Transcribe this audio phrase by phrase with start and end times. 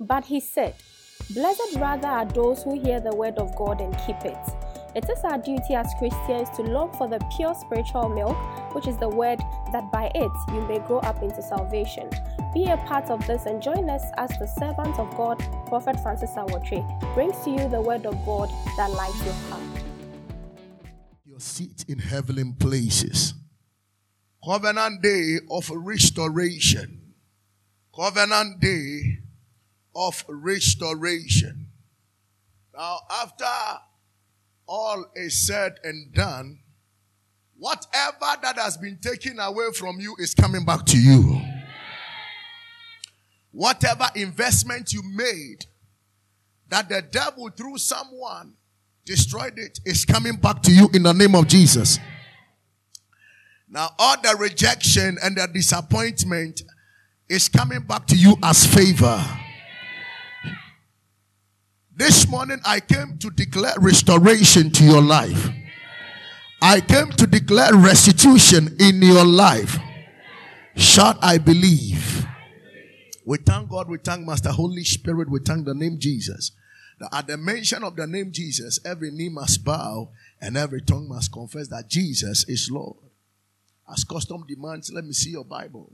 [0.00, 0.74] But he said,
[1.30, 4.38] Blessed rather are those who hear the word of God and keep it.
[4.94, 8.36] It is our duty as Christians to long for the pure spiritual milk,
[8.74, 9.38] which is the word,
[9.72, 12.08] that by it you may grow up into salvation.
[12.54, 16.30] Be a part of this and join us as the servant of God, Prophet Francis
[16.30, 16.82] Awotri,
[17.14, 19.84] brings to you the word of God that lights your path.
[21.24, 23.34] Your seat in heavenly places.
[24.42, 27.12] Covenant day of restoration.
[27.94, 29.18] Covenant day
[29.98, 31.66] of restoration.
[32.72, 33.44] Now, after
[34.68, 36.60] all is said and done,
[37.58, 41.40] whatever that has been taken away from you is coming back to you.
[43.50, 45.66] Whatever investment you made
[46.68, 48.52] that the devil through someone
[49.04, 51.98] destroyed it is coming back to you in the name of Jesus.
[53.68, 56.62] Now, all the rejection and the disappointment
[57.28, 59.24] is coming back to you as favor.
[61.98, 65.50] This morning I came to declare restoration to your life.
[66.62, 69.76] I came to declare restitution in your life.
[70.76, 72.24] Shout, I believe.
[73.26, 76.52] We thank God, we thank Master Holy Spirit, we thank the name Jesus.
[77.00, 81.08] That at the mention of the name Jesus, every knee must bow and every tongue
[81.08, 82.96] must confess that Jesus is Lord.
[83.92, 85.92] As custom demands, let me see your Bible.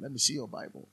[0.00, 0.88] Let me see your Bible.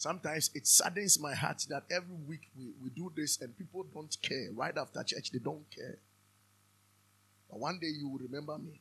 [0.00, 4.16] Sometimes it saddens my heart that every week we, we do this and people don't
[4.22, 4.48] care.
[4.54, 5.98] Right after church, they don't care.
[7.50, 8.80] But one day you will remember me.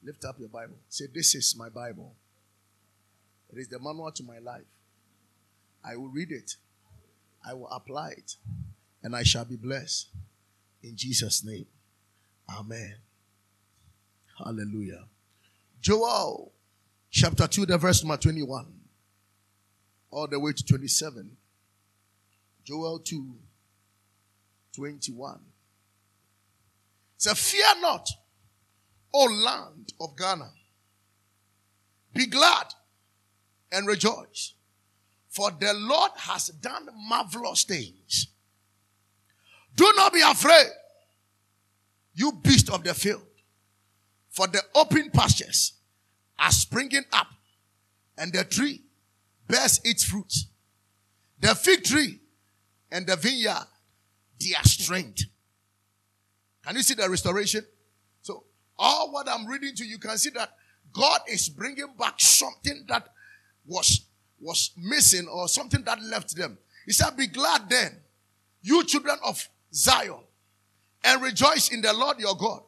[0.00, 0.76] Lift up your Bible.
[0.88, 2.14] Say, This is my Bible.
[3.52, 4.62] It is the manual to my life.
[5.84, 6.54] I will read it,
[7.44, 8.36] I will apply it,
[9.02, 10.06] and I shall be blessed.
[10.84, 11.66] In Jesus' name.
[12.48, 12.94] Amen.
[14.38, 15.02] Hallelujah.
[15.80, 16.52] Joel
[17.10, 18.81] chapter 2, the verse number 21
[20.12, 21.36] all the way to 27.
[22.64, 23.34] Joel 2
[24.74, 25.40] 21.
[27.16, 28.08] So fear not,
[29.12, 30.50] O land of Ghana.
[32.14, 32.66] Be glad
[33.70, 34.54] and rejoice,
[35.28, 38.28] for the Lord has done marvelous things.
[39.74, 40.66] Do not be afraid,
[42.14, 43.22] you beast of the field,
[44.30, 45.72] for the open pastures
[46.38, 47.28] are springing up,
[48.18, 48.82] and the tree
[49.48, 50.32] bears its fruit.
[51.40, 52.20] The fig tree
[52.90, 53.66] and the vineyard,
[54.38, 55.24] their strength.
[56.64, 57.64] Can you see the restoration?
[58.20, 58.44] So,
[58.78, 60.50] all what I'm reading to you, can see that
[60.92, 63.08] God is bringing back something that
[63.66, 64.06] was,
[64.40, 66.58] was missing or something that left them.
[66.86, 67.96] He said, Be glad then,
[68.62, 70.20] you children of Zion,
[71.04, 72.62] and rejoice in the Lord your God,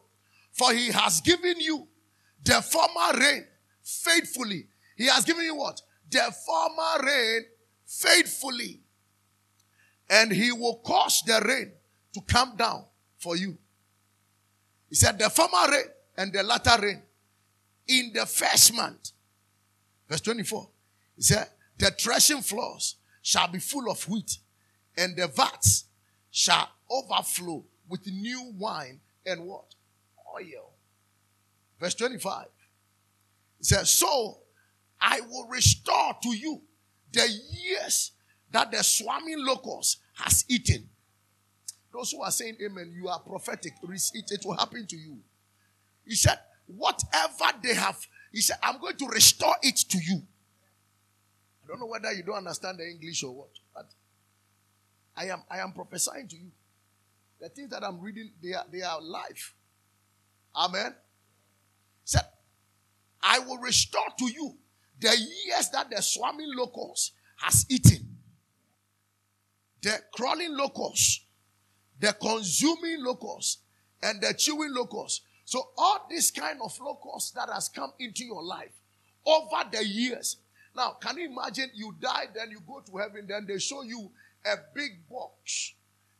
[0.51, 1.87] for he has given you
[2.43, 3.45] the former rain
[3.83, 4.67] faithfully.
[4.97, 5.81] He has given you what?
[6.15, 7.45] The former rain
[7.85, 8.79] faithfully,
[10.09, 11.73] and he will cause the rain
[12.13, 12.85] to come down
[13.17, 13.57] for you.
[14.89, 15.85] He said, The former rain
[16.17, 17.01] and the latter rain
[17.87, 19.11] in the first month.
[20.07, 20.69] Verse 24.
[21.17, 24.37] He said, The threshing floors shall be full of wheat,
[24.97, 25.85] and the vats
[26.31, 29.75] shall overflow with new wine and what?
[30.33, 30.71] Oil.
[31.79, 32.45] Verse 25.
[33.57, 34.44] He said, So
[34.99, 36.61] I will restore to you
[37.11, 38.11] the years
[38.51, 40.89] that the swarming locust has eaten.
[41.93, 43.73] Those who are saying amen, you are prophetic.
[43.83, 45.17] It, it will happen to you.
[46.05, 47.97] He said, whatever they have,
[48.31, 50.21] he said, I'm going to restore it to you.
[51.63, 53.87] I don't know whether you don't understand the English or what, but
[55.15, 56.51] I am I am prophesying to you.
[57.39, 59.55] The things that I'm reading, they are they are life.
[60.55, 60.93] Amen.
[62.03, 62.25] Said,
[63.21, 64.57] I will restore to you
[64.99, 68.17] the years that the swarming locust has eaten,
[69.81, 71.25] the crawling locust,
[71.99, 73.59] the consuming locust,
[74.01, 75.21] and the chewing locust.
[75.45, 78.71] So all this kind of locust that has come into your life
[79.25, 80.37] over the years.
[80.75, 84.11] Now, can you imagine you die, then you go to heaven, then they show you
[84.45, 85.73] a big box.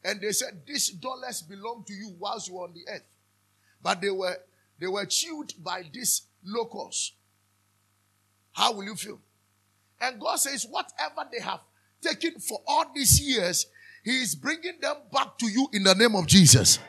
[0.03, 3.03] And they said, These dollars belong to you whilst you were on the earth.
[3.81, 4.37] But they were
[4.79, 7.14] they were chewed by this locust.
[8.55, 9.19] How will you feel?
[9.99, 11.59] And God says, whatever they have
[12.01, 13.67] taken for all these years,
[14.03, 16.79] He is bringing them back to you in the name of Jesus.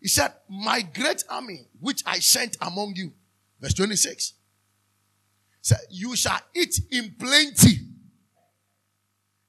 [0.00, 3.12] He said, My great army, which I sent among you.
[3.60, 4.34] Verse 26.
[5.60, 7.80] Said, You shall eat in plenty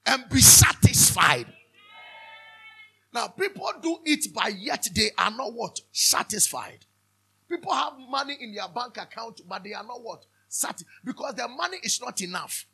[0.08, 1.46] and be satisfied.
[3.14, 5.80] Now, people do eat, but yet they are not what?
[5.92, 6.85] Satisfied.
[7.50, 10.26] People have money in their bank account, but they are not what?
[10.48, 10.88] Satisfied.
[11.04, 12.66] Because their money is not enough.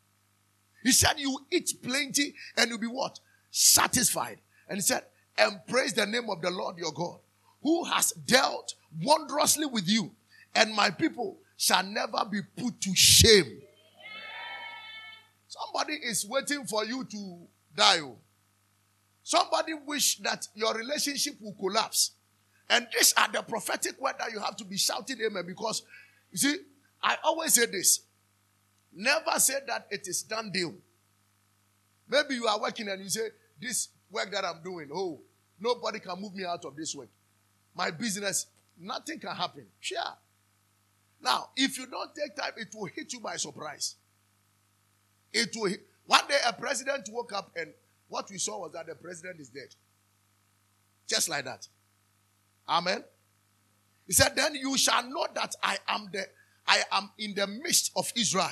[0.84, 3.20] He said, You eat plenty and you'll be what?
[3.50, 4.40] Satisfied.
[4.68, 5.04] And he said,
[5.38, 7.20] And praise the name of the Lord your God,
[7.62, 10.12] who has dealt wondrously with you,
[10.56, 13.62] and my people shall never be put to shame.
[15.48, 17.40] Somebody is waiting for you to
[17.76, 18.00] die.
[18.02, 18.18] Oh.
[19.24, 22.12] Somebody wish that your relationship will collapse.
[22.72, 25.84] And these are the prophetic word that you have to be shouting amen because
[26.32, 26.56] you see,
[27.04, 28.00] I always say this.
[28.94, 30.74] Never say that it is done deal.
[32.10, 33.28] Maybe you are working and you say,
[33.60, 35.20] This work that I'm doing, oh,
[35.60, 37.10] nobody can move me out of this work.
[37.76, 38.48] My business,
[38.80, 39.66] nothing can happen.
[39.82, 40.00] Sure.
[41.22, 43.96] Now, if you don't take time, it will hit you by surprise.
[45.34, 45.86] It will hit.
[46.06, 47.74] One day a president woke up and
[48.08, 49.76] what we saw was that the president is dead.
[51.08, 51.68] Just like that.
[52.68, 53.04] Amen.
[54.08, 56.26] He said, Then you shall know that I am the
[56.68, 58.50] I am in the midst of Israel.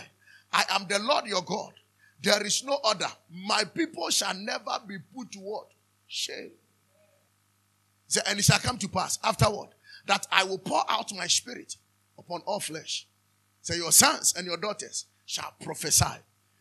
[0.52, 1.74] I am the Lord your God.
[2.22, 3.08] There is no other.
[3.30, 5.68] My people shall never be put to what?
[6.08, 6.52] Shame.
[8.28, 9.70] And it shall come to pass afterward
[10.08, 11.78] that I will pour out my spirit
[12.18, 13.08] upon all flesh.
[13.62, 16.18] Say, your sons and your daughters shall prophesy.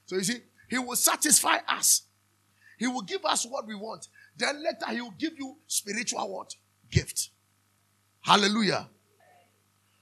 [0.07, 2.03] So you see, he will satisfy us.
[2.79, 4.09] He will give us what we want.
[4.37, 6.55] Then later he will give you spiritual what?
[6.91, 7.31] Gift.
[8.29, 8.87] Hallelujah.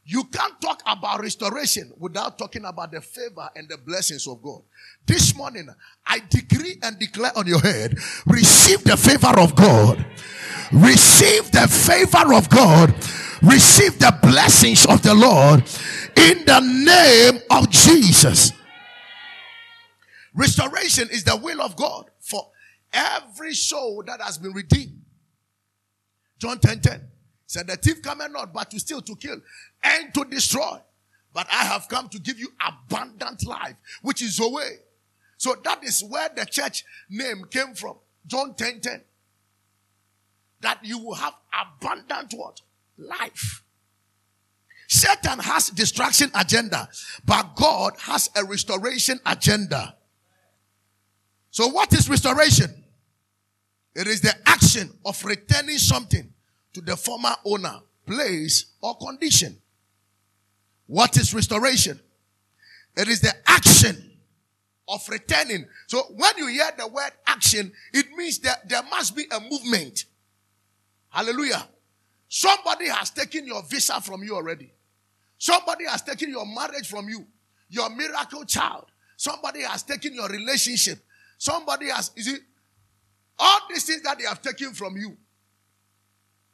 [0.05, 4.63] You can't talk about restoration without talking about the favor and the blessings of God.
[5.07, 5.69] This morning,
[6.05, 7.95] I decree and declare on your head,
[8.27, 10.05] receive the favor of God.
[10.73, 12.93] Receive the favor of God.
[13.43, 15.61] Receive the blessings of the Lord
[16.17, 18.51] in the name of Jesus.
[20.35, 22.51] Restoration is the will of God for
[22.93, 25.03] every soul that has been redeemed.
[26.41, 27.09] John 10 10
[27.47, 29.41] said, The thief cometh not but to steal, to kill,
[29.83, 30.79] and to destroy.
[31.33, 34.79] But I have come to give you abundant life, which is the way.
[35.37, 37.97] So that is where the church name came from.
[38.27, 39.03] John 10 10.
[40.63, 42.61] That you will have abundant what?
[42.97, 43.63] Life.
[44.89, 46.89] Satan has destruction agenda,
[47.25, 49.97] but God has a restoration agenda.
[51.51, 52.85] So what is restoration?
[53.95, 56.33] It is the action of returning something
[56.77, 59.57] to the former owner, place, or condition.
[60.87, 61.99] What is restoration?
[62.95, 64.13] It is the action
[64.87, 65.65] of returning.
[65.87, 70.05] So when you hear the word action, it means that there must be a movement.
[71.09, 71.67] Hallelujah.
[72.29, 74.71] Somebody has taken your visa from you already.
[75.39, 77.27] Somebody has taken your marriage from you,
[77.71, 78.85] your miracle child.
[79.17, 80.99] Somebody has taken your relationship.
[81.39, 82.37] Somebody has, you see,
[83.39, 85.17] all these things that they have taken from you.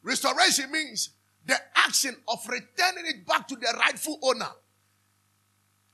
[0.02, 1.10] Restoration means
[1.46, 4.48] the action of returning it back to the rightful owner.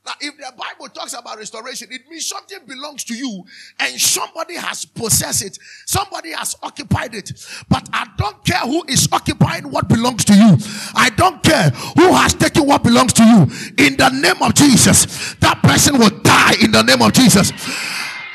[0.07, 3.45] Now, if the Bible talks about restoration, it means something belongs to you
[3.79, 5.59] and somebody has possessed it.
[5.87, 7.33] Somebody has occupied it.
[7.69, 10.57] But I don't care who is occupying what belongs to you.
[10.95, 13.43] I don't care who has taken what belongs to you.
[13.85, 17.51] In the name of Jesus, that person will die in the name of Jesus.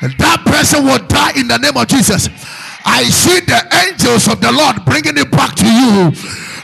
[0.00, 2.28] That person will die in the name of Jesus.
[2.84, 6.08] I see the angels of the Lord bringing it back to you.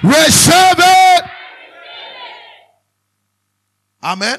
[0.03, 1.25] Receive it.
[4.03, 4.39] Amen.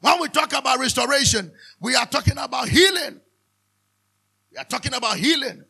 [0.00, 3.20] When we talk about restoration, we are talking about healing.
[4.52, 5.64] We are talking about healing,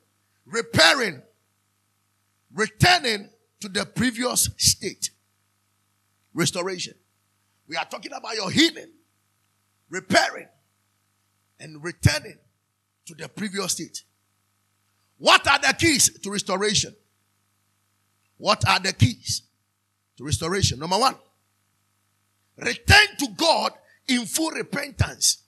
[0.44, 1.22] repairing,
[2.52, 3.30] returning
[3.60, 5.10] to the previous state.
[6.34, 6.94] Restoration.
[7.66, 8.92] We are talking about your healing,
[9.88, 10.48] repairing,
[11.58, 12.38] and returning
[13.06, 14.02] to the previous state.
[15.18, 16.94] What are the keys to restoration?
[18.36, 19.42] What are the keys
[20.18, 20.78] to restoration?
[20.78, 21.14] Number one,
[22.58, 23.72] return to God
[24.08, 25.42] in full repentance.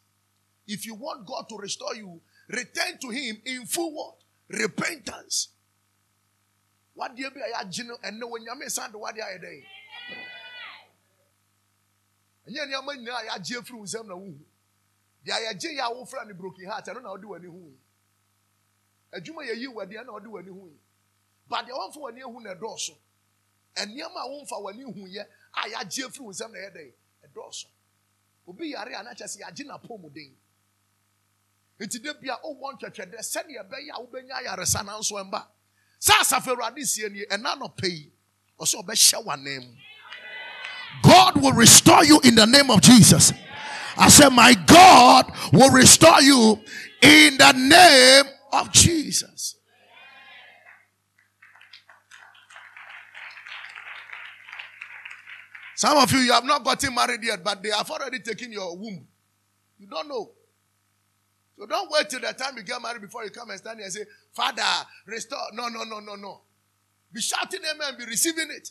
[0.67, 4.15] If you want God to restore you, return to Him in full what?
[4.49, 5.49] Repentance.
[6.95, 9.39] What do you be a general and no when you may sound what you are
[9.39, 9.63] doing?
[12.47, 14.09] And yet, you may know I jeer through some.
[15.25, 17.71] The ayagye ya wo fra ne broken heart, I don't know how do any who.
[19.13, 20.79] Adwuma yɛ yi wɔ deɛ na ɔde w'ani hu yi.
[21.49, 22.97] But deɛ wɔmfa w'ani ehu na ɛdɔɔso.
[23.77, 26.93] Nneɛma a wɔmfa w'ani hu yɛ a yɛagye afiri wo nsɛm na ɛyɛ dɛ
[27.29, 27.67] ɛdɔɔso.
[28.47, 30.35] Obi yare a n'akyɛ sɛ yɛagye n'apɔmuden
[31.81, 35.47] nti de bia ɔwɔ ntwɛtwɛdɛ sɛdeɛ ɛbɛyɛ a wobɛnya ayaresa nanso ɛmba.
[36.01, 38.13] Sɛ asafo awurade sie nie ɛna nɔpɛ yi
[38.61, 39.77] ɔsɛ ɔbɛhyɛ w'anan mu.
[41.03, 43.33] God will restore you in the name of Jesus.
[43.97, 46.61] I said, My God will restore you
[47.03, 49.57] in the name of Jesus.
[55.77, 58.77] Some of you, you have not gotten married yet, but they have already taken your
[58.77, 59.07] womb.
[59.79, 60.33] You don't know.
[61.57, 63.85] So don't wait till the time you get married before you come and stand here
[63.85, 64.63] and say, Father,
[65.07, 65.39] restore.
[65.53, 66.41] No, no, no, no, no.
[67.13, 68.71] Be shouting amen, be receiving it.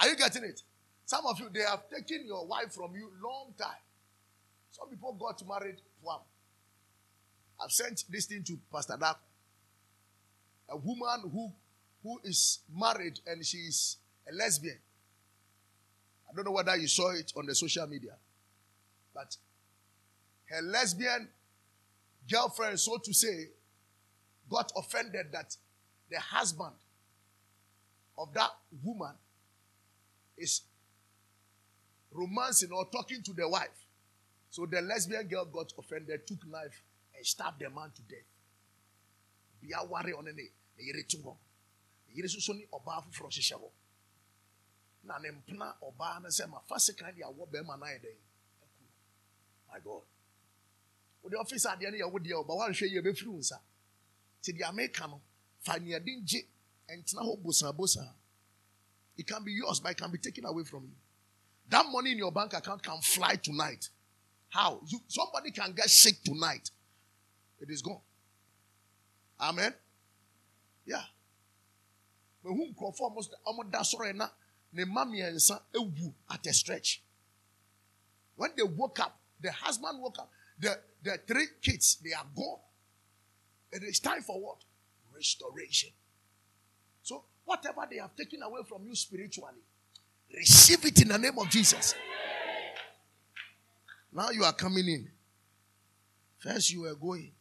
[0.00, 0.62] Are you getting it?
[1.04, 3.82] Some of you, they have taken your wife from you long time.
[4.70, 6.20] Some people got married one.
[7.62, 9.16] I've sent this thing to Pastor Dak.
[10.68, 11.52] A woman who,
[12.02, 13.96] who is married and she is
[14.30, 14.78] a lesbian.
[16.30, 18.12] I don't know whether you saw it on the social media.
[19.14, 19.36] But
[20.46, 21.28] her lesbian
[22.30, 23.48] girlfriend, so to say,
[24.48, 25.56] got offended that
[26.10, 26.74] the husband
[28.16, 28.50] of that
[28.82, 29.12] woman
[30.38, 30.62] is
[32.12, 33.68] romancing or talking to the wife.
[34.50, 36.82] So the lesbian girl got offended, took knife,
[37.20, 38.24] and stabbed the man to death.
[39.60, 40.48] Bia ware on ne
[40.78, 41.36] yere to hɔ.
[42.14, 43.70] Yere soso ni ɔbaa foforɔ hyehyɛ hɔ.
[45.04, 48.16] Na ne mpena ɔbaa no sɛ ma fa sekan de awɔ bɛrima no ayɛ dɛn.
[49.68, 50.02] My God.
[51.22, 53.60] Wode ɔfisi adeɛ no yɛ wo deɛ ɔba wanhwɛ yie bɛfiri wo nsa.
[54.42, 55.20] Ti deɛ ameka no
[55.60, 56.46] fa neɛde ngye
[56.88, 58.14] ɛntena hɔ bosaa
[59.18, 60.96] It can be yours, but it can be taken away from you.
[61.68, 63.90] That money in your bank account can fly tonight.
[64.48, 64.80] How?
[64.86, 66.70] You, somebody can get sick tonight.
[67.60, 68.00] It is gone.
[69.40, 69.74] Amen.
[70.86, 71.02] Yeah.
[72.42, 73.70] But whom conform almost almost
[74.14, 74.26] na
[74.72, 75.58] ne mommy and son
[76.30, 77.02] at a stretch.
[78.36, 82.58] When they woke up, the husband woke up, the, the three kids, they are gone.
[83.72, 84.58] It is time for what?
[85.14, 85.90] Restoration.
[87.02, 89.60] So, whatever they have taken away from you spiritually,
[90.34, 91.94] Receive it in the name of Jesus.
[94.12, 95.08] Now you are coming in.
[96.38, 97.32] First, you were going.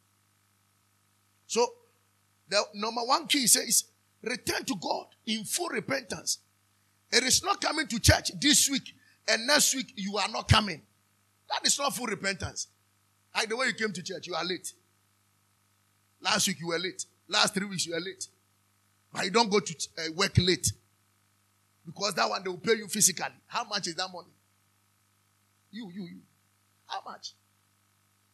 [1.50, 1.66] So,
[2.48, 3.86] the number one key says
[4.22, 6.38] return to God in full repentance.
[7.12, 8.94] It is not coming to church this week
[9.28, 10.80] and next week you are not coming.
[11.50, 12.68] That is not full repentance.
[13.36, 14.74] Like the way you came to church, you are late.
[16.22, 17.04] Last week you were late.
[17.28, 18.28] Last three weeks you were late.
[19.12, 20.72] But you don't go to uh, work late.
[21.84, 23.26] Because that one they will pay you physically.
[23.48, 24.30] How much is that money?
[25.72, 26.20] You, you, you.
[26.86, 27.34] How much?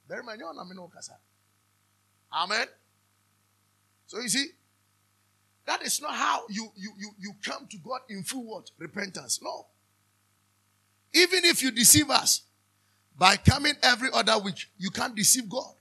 [0.06, 0.44] Very many
[2.34, 2.68] Amen.
[4.08, 4.48] So you see,
[5.66, 8.70] that is not how you, you, you, you come to God in full what?
[8.78, 9.40] Repentance.
[9.42, 9.66] No.
[11.14, 12.44] Even if you deceive us
[13.18, 15.74] by coming every other week, you can't deceive God.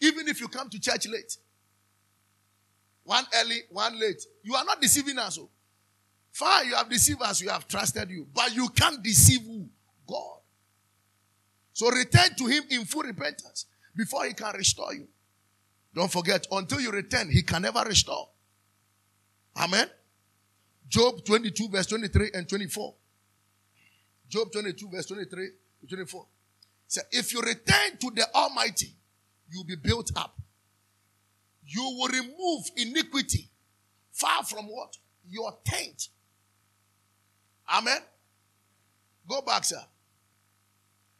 [0.00, 1.36] Even if you come to church late,
[3.04, 5.38] one early, one late, you are not deceiving us.
[5.38, 5.48] Oh.
[6.32, 8.26] Fine, you have deceived us, we have trusted you.
[8.32, 9.68] But you can't deceive who?
[10.06, 10.38] God.
[11.72, 15.08] So return to Him in full repentance before He can restore you.
[15.94, 18.28] Don't forget, until you return, He can never restore.
[19.56, 19.88] Amen.
[20.88, 22.94] Job 22, verse 23 and 24.
[24.28, 25.48] Job 22, verse 23
[25.80, 26.26] to 24.
[26.86, 28.94] So if you return to the Almighty,
[29.50, 30.40] you'll be built up.
[31.64, 33.48] You will remove iniquity
[34.12, 34.96] far from what?
[35.28, 36.08] Your tent.
[37.72, 38.00] Amen.
[39.28, 39.82] Go back, sir.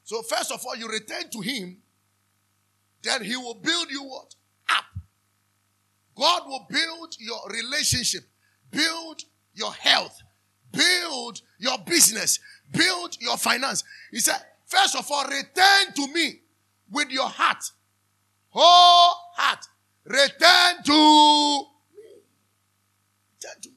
[0.03, 1.77] So, first of all, you return to Him,
[3.03, 4.35] then He will build you what?
[6.17, 8.25] God will build your relationship,
[8.71, 9.23] build
[9.55, 10.21] your health,
[10.73, 12.39] build your business,
[12.73, 13.85] build your finance.
[14.11, 16.41] He said, first of all, return to me
[16.91, 17.65] with your heart.
[18.51, 19.65] Whole heart.
[20.05, 22.13] Return to me.
[23.35, 23.75] Return to me.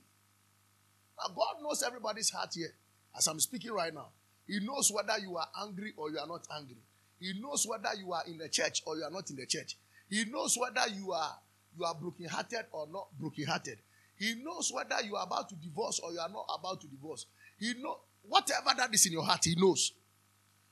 [1.20, 2.74] Now, God knows everybody's heart here.
[3.16, 4.08] As I'm speaking right now,
[4.48, 6.78] He knows whether you are angry or you are not angry.
[7.20, 9.78] He knows whether you are in the church or you are not in the church.
[10.10, 11.36] He knows whether you are
[11.78, 13.80] you are brokenhearted or not brokenhearted.
[14.16, 17.26] He knows whether you are about to divorce or you are not about to divorce.
[17.58, 19.94] He know whatever that is in your heart, he knows.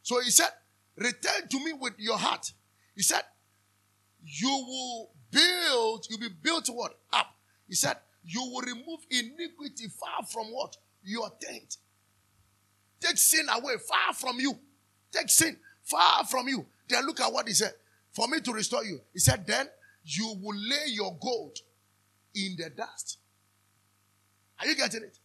[0.04, 0.50] So he said,
[0.96, 2.52] Return to me with your heart.
[2.96, 3.24] He said,
[4.24, 6.94] You will build, you'll be built what?
[7.14, 7.36] Up.
[7.68, 10.78] He said, you will remove iniquity far from what?
[11.04, 11.78] Your tent.
[13.00, 14.54] Take sin away far from you.
[15.12, 16.66] Take sin far from you.
[16.88, 17.74] Then look at what he said.
[18.12, 19.02] For me to restore you.
[19.14, 19.68] He said, then
[20.04, 21.58] you will lay your gold
[22.36, 23.20] in the dust.
[24.60, 25.18] Are you getting it?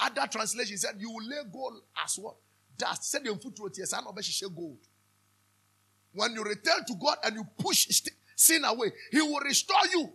[0.00, 2.34] At that translation said, you will lay gold as what?
[2.76, 3.10] Dust.
[3.10, 3.56] Said the foot
[4.54, 4.78] gold.
[6.12, 8.02] When you return to God and you push
[8.36, 10.12] sin away, He will restore you.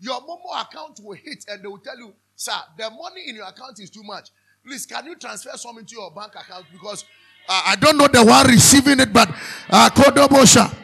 [0.00, 3.46] Your Momo account will hit and they will tell you, sir, the money in your
[3.46, 4.28] account is too much.
[4.64, 6.66] Please, can you transfer some into your bank account?
[6.72, 7.04] Because
[7.48, 9.28] uh, I don't know the one receiving it, but
[9.70, 10.83] uh, Kodobosha.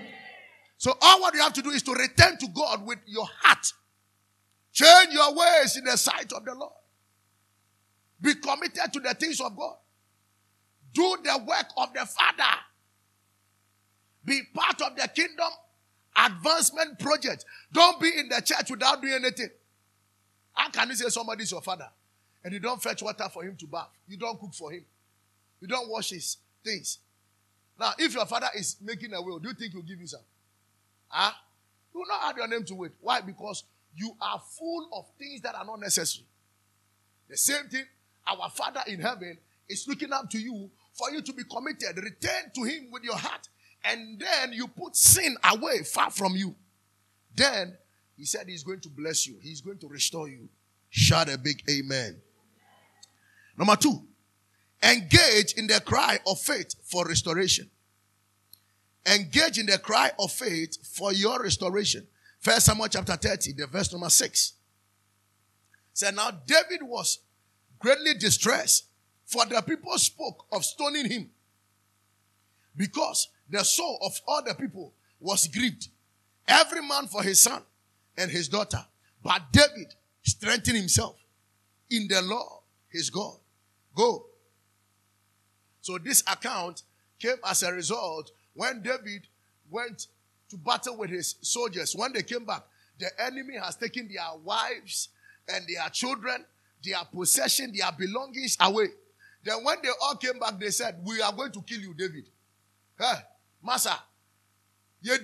[0.81, 3.71] So all what you have to do is to return to God with your heart.
[4.73, 6.73] Change your ways in the sight of the Lord.
[8.19, 9.77] Be committed to the things of God.
[10.95, 12.57] Do the work of the Father.
[14.25, 15.51] Be part of the kingdom
[16.17, 17.45] advancement project.
[17.71, 19.51] Don't be in the church without doing anything.
[20.55, 21.91] How can you say somebody is your father
[22.43, 23.91] and you don't fetch water for him to bath?
[24.09, 24.87] You don't cook for him.
[25.61, 27.01] You don't wash his things.
[27.79, 30.21] Now, if your father is making a will, do you think he'll give you some?
[31.11, 31.33] Huh?
[31.93, 32.93] You will not add your name to it.
[33.01, 33.21] Why?
[33.21, 33.65] Because
[33.95, 36.25] you are full of things that are not necessary.
[37.29, 37.85] The same thing,
[38.27, 39.37] our Father in heaven
[39.69, 41.97] is looking up to you for you to be committed.
[41.97, 43.49] Return to Him with your heart.
[43.85, 46.55] And then you put sin away far from you.
[47.35, 47.77] Then
[48.17, 50.49] He said He's going to bless you, He's going to restore you.
[50.91, 52.21] Shout a big amen.
[53.57, 54.03] Number two,
[54.83, 57.71] engage in the cry of faith for restoration.
[59.07, 62.07] Engage in the cry of faith for your restoration.
[62.39, 64.53] First Samuel chapter 30, the verse number 6.
[65.93, 67.19] Said now David was
[67.79, 68.87] greatly distressed,
[69.27, 71.31] for the people spoke of stoning him.
[72.77, 75.89] Because the soul of all the people was grieved,
[76.47, 77.63] every man for his son
[78.17, 78.85] and his daughter.
[79.23, 81.17] But David strengthened himself
[81.91, 83.37] in the Lord his God.
[83.95, 84.27] Go.
[85.81, 86.83] So this account
[87.19, 89.27] came as a result when David
[89.71, 90.07] went
[90.51, 91.95] to battle with his soldiers.
[91.95, 92.63] When they came back,
[92.99, 95.09] the enemy has taken their wives
[95.49, 96.45] and their children,
[96.85, 98.89] their possession, their belongings away.
[99.43, 102.29] Then when they all came back, they said, We are going to kill you, David.
[102.99, 103.15] Hey,
[103.65, 103.95] Master,
[105.03, 105.17] we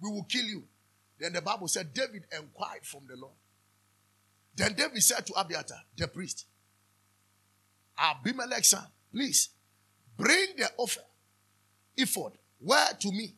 [0.00, 0.64] will kill you.
[1.18, 3.34] Then the Bible said, David inquired from the Lord.
[4.56, 6.46] Then David said to Abiathar, the priest,
[7.98, 9.50] Abimelech, son, please
[10.16, 11.00] bring the offer,
[11.96, 13.34] ephod, where to me?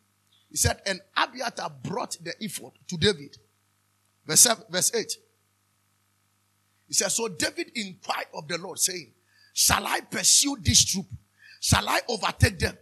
[0.50, 3.36] He said, and Abiathar brought the ephod to David.
[4.26, 5.16] Verse, 7, verse 8.
[6.88, 9.12] He said, So David inquired of the Lord, saying,
[9.52, 11.06] Shall I pursue this troop?
[11.60, 12.76] Shall I overtake them?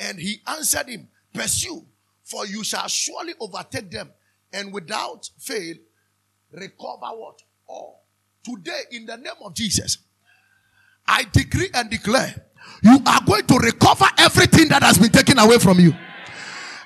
[0.00, 1.84] And he answered him, Pursue,
[2.24, 4.10] for you shall surely overtake them,
[4.52, 5.74] and without fail
[6.52, 7.42] recover what?
[7.66, 8.04] All.
[8.44, 9.98] Today, in the name of Jesus,
[11.06, 12.46] I decree and declare
[12.82, 15.94] you are going to recover everything that has been taken away from you.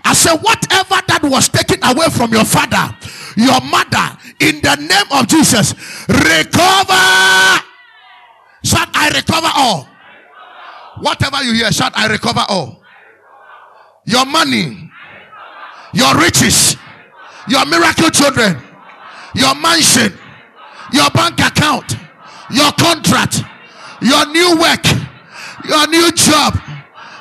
[0.05, 2.95] I said, whatever that was taken away from your father,
[3.37, 5.75] your mother, in the name of Jesus,
[6.07, 7.03] recover.
[8.63, 9.89] Shout, I recover all.
[11.01, 12.83] Whatever you hear, shout, I recover all.
[14.05, 14.91] Your money,
[15.93, 16.77] your riches,
[17.49, 18.63] your miracle children,
[19.35, 20.13] your mansion,
[20.93, 21.97] your bank account,
[22.51, 23.43] your contract,
[24.01, 24.85] your new work,
[25.65, 26.55] your new job,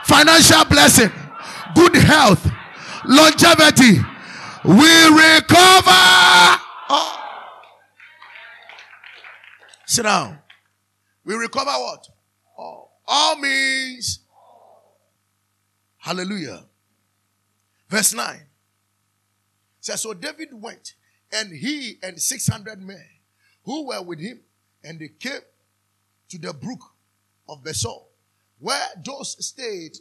[0.04, 1.12] financial blessing,
[1.76, 2.50] good health,
[3.06, 4.00] longevity.
[4.64, 6.62] We recover.
[6.90, 7.20] Oh.
[9.86, 10.40] Sit down.
[11.24, 12.08] We recover what?
[12.58, 13.00] All.
[13.08, 14.20] All means.
[15.98, 16.66] Hallelujah.
[17.90, 18.42] Verse 9
[19.80, 20.96] says, So David went,
[21.32, 23.06] and he and 600 men
[23.64, 24.42] who were with him,
[24.84, 25.42] and they came
[26.30, 26.82] to the brook
[27.48, 28.04] of Besor
[28.66, 29.96] where those stayed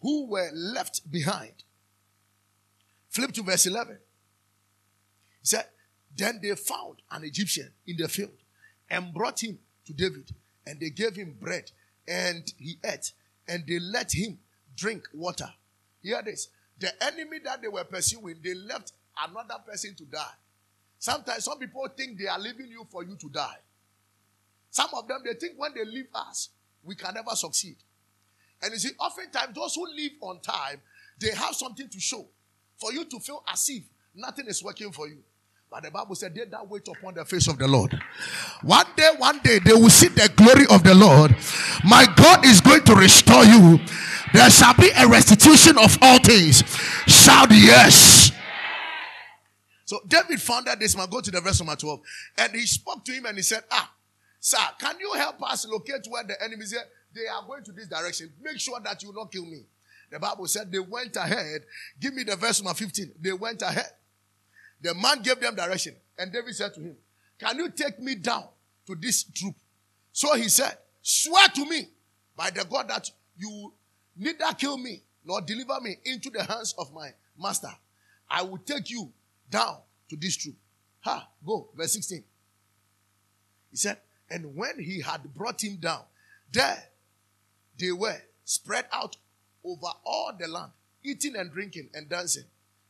[0.00, 1.52] who were left behind.
[3.10, 3.98] Flip to verse 11.
[5.42, 5.66] He said,
[6.16, 8.38] Then they found an Egyptian in the field
[8.88, 10.34] and brought him to David,
[10.66, 11.70] and they gave him bread,
[12.08, 13.12] and he ate,
[13.46, 14.38] and they let him
[14.74, 15.52] drink water.
[16.02, 16.48] Hear this.
[16.78, 18.92] The enemy that they were pursuing, they left
[19.28, 20.36] another person to die.
[20.98, 23.58] Sometimes some people think they are leaving you for you to die.
[24.70, 26.48] Some of them, they think when they leave us,
[26.84, 27.76] we can never succeed.
[28.62, 30.80] And you see, oftentimes those who live on time,
[31.18, 32.26] they have something to show
[32.76, 33.82] for you to feel as if
[34.14, 35.18] nothing is working for you.
[35.70, 37.98] But the Bible said, They that wait upon the face of the Lord.
[38.62, 41.34] One day, one day, they will see the glory of the Lord.
[41.82, 43.80] My God is going to restore you.
[44.34, 46.62] There shall be a restitution of all things.
[47.06, 48.32] Shout yes.
[49.86, 51.08] So David found that this man.
[51.10, 52.00] Go to the verse number 12.
[52.38, 53.92] And he spoke to him and he said, Ah,
[54.44, 56.82] Sir, can you help us locate where the enemies are?
[57.14, 58.32] They are going to this direction.
[58.42, 59.62] Make sure that you not kill me.
[60.10, 61.62] The Bible said they went ahead.
[62.00, 63.12] Give me the verse number 15.
[63.20, 63.92] They went ahead.
[64.80, 65.94] The man gave them direction.
[66.18, 66.96] And David said to him,
[67.38, 68.48] Can you take me down
[68.88, 69.54] to this troop?
[70.12, 71.86] So he said, Swear to me
[72.36, 73.72] by the God that you
[74.16, 77.72] neither kill me nor deliver me into the hands of my master.
[78.28, 79.12] I will take you
[79.48, 79.76] down
[80.08, 80.56] to this troop.
[81.02, 81.68] Ha, go.
[81.76, 82.24] Verse 16.
[83.70, 83.98] He said,
[84.32, 86.02] and when he had brought him down,
[86.50, 86.82] there
[87.78, 89.16] they were spread out
[89.64, 90.72] over all the land,
[91.04, 92.44] eating and drinking and dancing,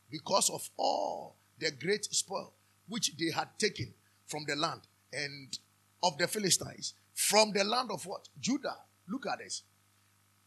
[0.09, 2.53] because of all the great spoil
[2.87, 3.93] which they had taken
[4.25, 5.59] from the land and
[6.01, 8.27] of the Philistines, from the land of what?
[8.39, 8.77] Judah.
[9.07, 9.63] Look at this.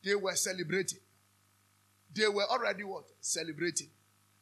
[0.02, 0.98] They were celebrating.
[2.14, 3.04] they were already what?
[3.20, 3.88] Celebrating.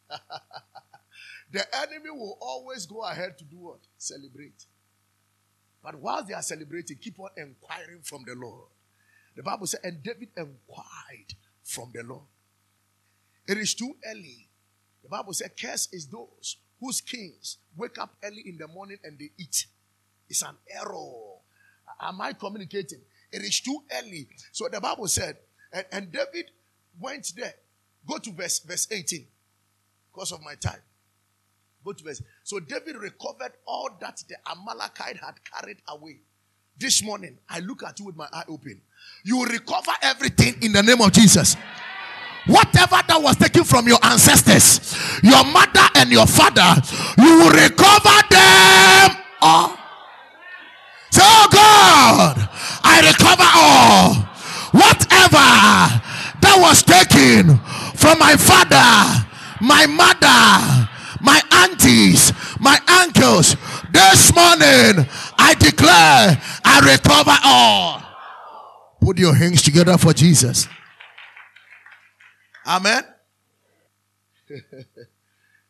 [1.50, 3.80] the enemy will always go ahead to do what?
[3.98, 4.66] Celebrate.
[5.84, 8.68] But while they are celebrating, keep on inquiring from the Lord.
[9.36, 12.24] The Bible says, and David inquired from the Lord.
[13.46, 14.48] It is too early.
[15.02, 19.18] The Bible says, curse is those whose kings wake up early in the morning and
[19.18, 19.66] they eat.
[20.28, 21.12] It's an error.
[22.00, 23.00] Am I communicating?
[23.30, 24.28] It is too early.
[24.52, 25.36] So the Bible said,
[25.70, 26.50] and, and David
[26.98, 27.54] went there.
[28.08, 29.26] Go to verse, verse 18
[30.12, 30.80] because of my time.
[31.84, 32.22] Go to verse.
[32.42, 36.20] So David recovered all that the Amalekite had carried away.
[36.78, 38.80] This morning, I look at you with my eye open.
[39.24, 41.56] You recover everything in the name of Jesus.
[42.46, 46.74] Whatever that was taken from your ancestors, your mother and your father,
[47.16, 49.76] you will recover them all.
[51.10, 52.48] So, oh God,
[52.82, 54.14] I recover all.
[54.74, 55.46] Whatever
[56.42, 57.56] that was taken
[57.94, 59.24] from my father,
[59.60, 60.90] my mother,
[61.24, 63.56] my aunties, my uncles,
[63.92, 65.06] this morning
[65.38, 68.02] I declare I recover all.
[69.00, 70.68] Put your hands together for Jesus.
[72.66, 73.04] Amen.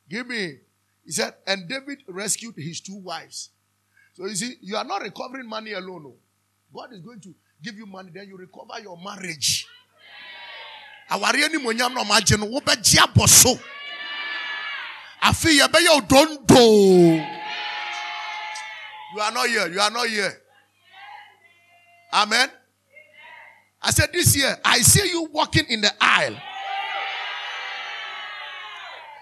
[0.09, 0.59] Give me.
[1.05, 3.51] He said, and David rescued his two wives.
[4.14, 6.05] So you see, you are not recovering money alone.
[6.05, 6.14] No.
[6.73, 9.67] God is going to give you money, then you recover your marriage.
[15.25, 16.05] Afi yɛbɛyɛ odondo.
[16.05, 17.35] You don't go.
[19.15, 19.69] You are not here.
[19.69, 20.41] You are not here.
[22.13, 22.49] Amen.
[23.81, 26.37] I said this year, I see you walking in the aisle.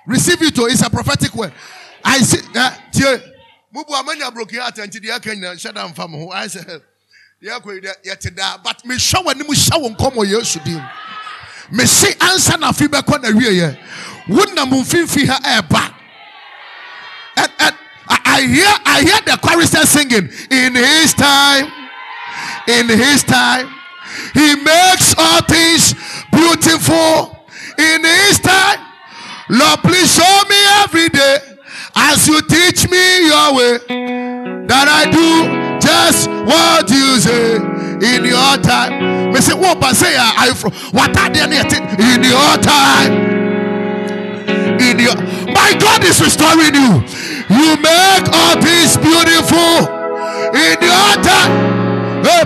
[0.07, 1.53] Receive it, oh, it's a prophetic word.
[2.05, 2.77] I see, uh,
[3.75, 6.83] mubu amanya broken heart and the akanya eh, shut down from who I said,
[7.41, 7.59] yeah,
[8.05, 10.81] yet da, but me show when you show on come you should do.
[11.73, 13.77] Me say answer na fi be kwa na wie
[14.26, 14.35] ye.
[14.35, 15.94] Wunna mu mfimfi ha eba.
[17.37, 17.76] And, and
[18.08, 21.70] I hear I hear the choristers singing in his time
[22.68, 23.68] in his time
[24.35, 25.94] he makes all things
[26.30, 27.37] beautiful
[27.78, 28.80] in his time
[29.48, 31.38] Lord please show me every day
[31.96, 33.78] as you teach me your way
[34.68, 39.32] that I do just what you say in your time.
[39.32, 43.32] Me say what but say uh, I from what are they in your time.
[44.92, 45.16] In your
[45.57, 47.00] my God is restoring you.
[47.48, 49.88] You make all things beautiful
[50.52, 51.52] in your time.
[52.20, 52.44] Hey,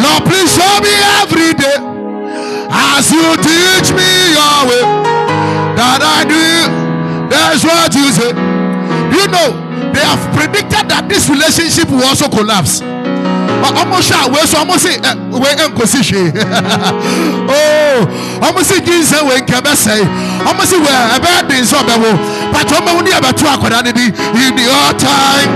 [0.00, 1.76] Lord, please show me every day
[2.72, 4.82] as you teach me your way
[5.76, 6.84] that I do
[7.28, 8.30] that's what you say.
[8.30, 12.80] You know, they have predicted that this relationship will also collapse.
[13.72, 14.28] Almost sure.
[14.30, 16.32] We so almost uh, oh, say we enkosi hwe
[17.48, 20.00] oh almost say jinse we nkebe say.
[20.46, 22.10] Almost say we ebe din so be wo
[22.52, 24.06] but o me wo ni abeto akoda ne bi
[24.44, 25.50] in your time.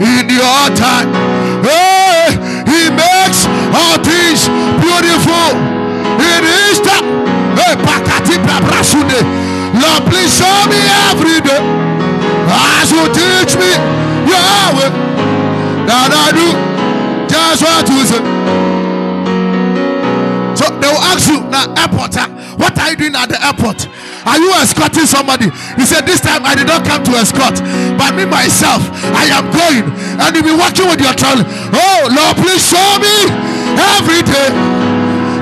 [0.00, 1.10] In your time.
[1.64, 2.36] Hey
[2.66, 4.48] he makes all things
[4.82, 5.50] beautiful.
[6.20, 7.06] In his time.
[7.56, 9.20] Hey pakati brabrasude
[9.74, 10.78] Lord, please show me
[11.10, 11.58] every day.
[12.46, 13.70] As you teach me
[14.30, 15.13] your way
[15.86, 16.48] that I do
[17.28, 18.22] just what you say.
[20.54, 23.88] So they will ask you now, airport, ah, what are you doing at the airport?
[24.24, 25.52] Are you escorting somebody?
[25.76, 27.60] He said, This time I did not come to escort,
[28.00, 28.80] but me myself,
[29.12, 29.84] I am going.
[30.16, 31.44] And you'll be working with your child.
[31.44, 33.28] Oh, Lord, please show me
[33.76, 34.48] every day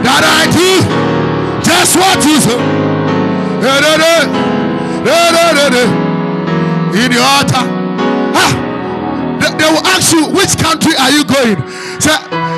[0.02, 0.82] that I do
[1.62, 2.58] just what you say.
[6.92, 7.81] In the altar.
[9.62, 11.54] They will ask you, which country are you going?
[12.02, 12.10] Say,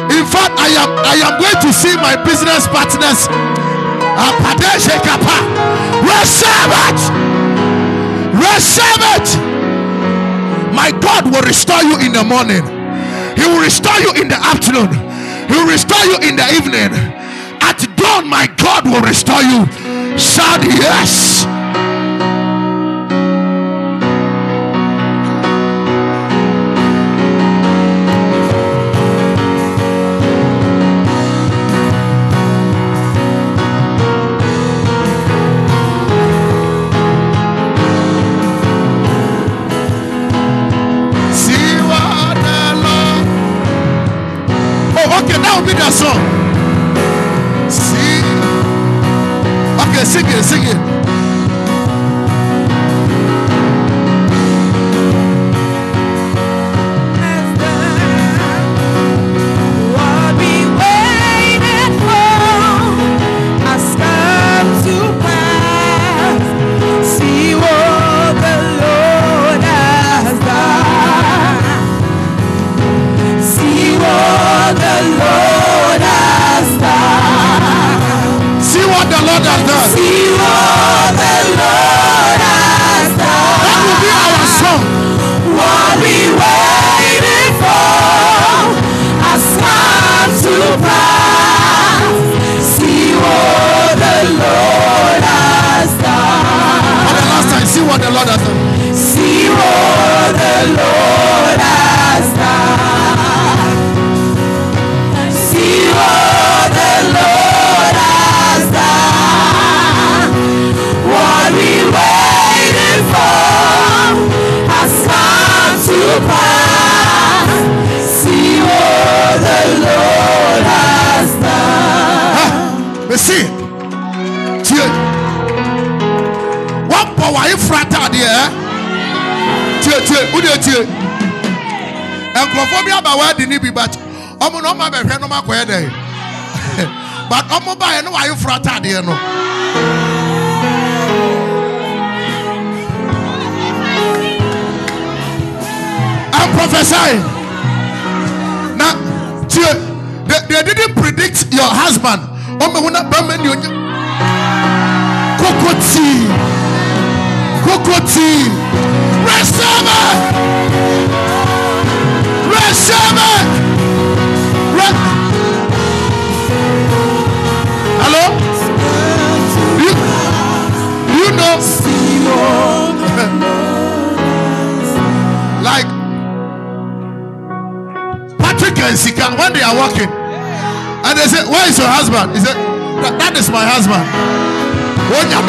[0.08, 3.28] in fact, I am I am going to see my business partners.
[6.00, 7.00] Receive it.
[8.40, 9.28] Receive it.
[10.72, 12.64] My God will restore you in the morning.
[13.36, 14.88] He will restore you in the afternoon.
[15.48, 16.88] He will restore you in the evening.
[17.60, 19.68] At dawn, my God will restore you.
[20.16, 21.44] Shout yes.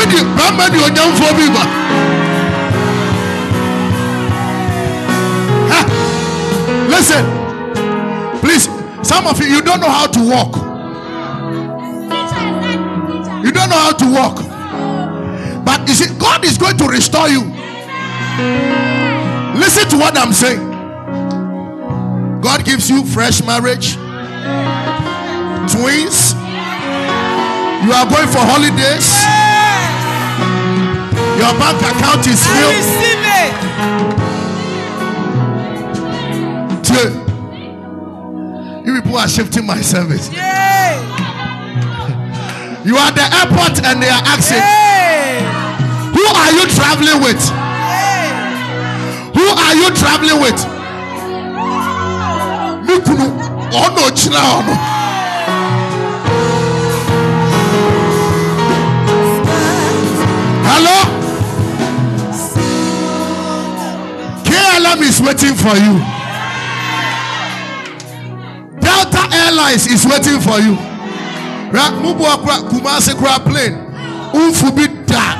[0.05, 1.63] Onyame di- bɛrima di onyamfoɔ bi ba.
[6.89, 7.25] Listen,
[8.39, 8.65] please,
[9.07, 10.55] some of you, you don't know how to walk.
[13.43, 14.35] You don't know how to walk.
[15.65, 17.41] But you see, God is going to restore you.
[19.59, 20.61] Listen to what I'm saying.
[22.41, 23.95] God gives you fresh marriage,
[25.71, 26.33] twins.
[27.85, 29.25] You are going for holidays.
[31.37, 32.85] Your bank account is filled.
[36.83, 37.11] Tie.
[38.85, 40.29] You people are shifting my service.
[40.31, 40.95] Yay.
[42.85, 45.41] You are at the airport and they are asking, Yay.
[46.15, 47.41] Who are you traveling with?
[47.51, 48.31] Yay.
[49.35, 50.59] Who are you traveling with?
[52.85, 53.27] Mikunu,
[53.73, 54.75] ono china ono.
[60.67, 61.14] Hello?
[64.95, 65.99] KLM is waiting for you.
[68.79, 70.77] Delta Airlines is waiting for you.
[72.01, 73.77] Mubu akura Kumasi kura plane.
[74.34, 75.36] Unfu bi da.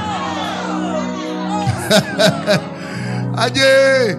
[3.38, 4.16] Aje.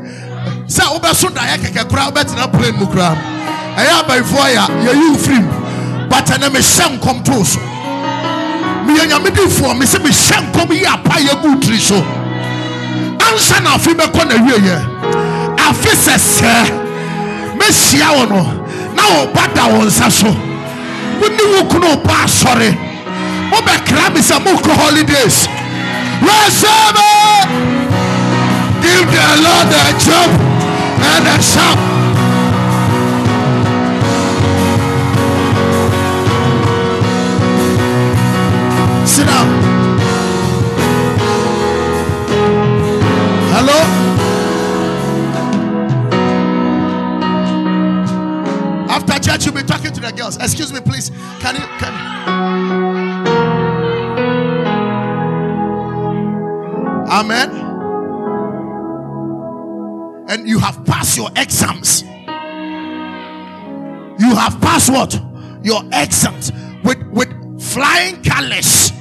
[0.67, 3.15] Sɛ wobɛso daeɛ kɛkɛ koraa wobɛtena plane mu koraa
[3.77, 5.47] ɛyɛ abayifoɔ yɛ yɛyi wo firim
[6.09, 7.61] but ɛnɛ mehyɛ nkɔm too so
[8.85, 12.03] meyɛ nyamedifoɔ mesɛ mehyɛ nkɔm yi apa yɛ gu tiri so
[13.23, 15.26] ansa na afe bɛkɔ na wieyɛ
[15.69, 16.65] afe sɛsɛɛ
[17.59, 18.43] mɛhyia wo no.
[18.95, 20.29] Na wɔba da wo nsa so.
[21.21, 22.71] Wone wo kunu ba asɔre.
[23.51, 25.49] Mobɛkra me sɛ mokɔ holidays.
[26.23, 27.77] Receive
[28.83, 30.33] give the lord a jump
[31.13, 31.79] and a shout
[39.07, 39.66] sit down
[49.37, 50.37] church you'll be talking to the girls.
[50.37, 51.11] Excuse me please.
[51.41, 51.93] Can you can
[57.11, 57.51] amen.
[60.29, 62.03] And you have passed your exams.
[64.19, 65.21] You have passed what?
[65.63, 66.53] Your exams.
[66.85, 68.93] With with flying colors.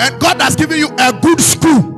[0.00, 1.91] And god has given you a good school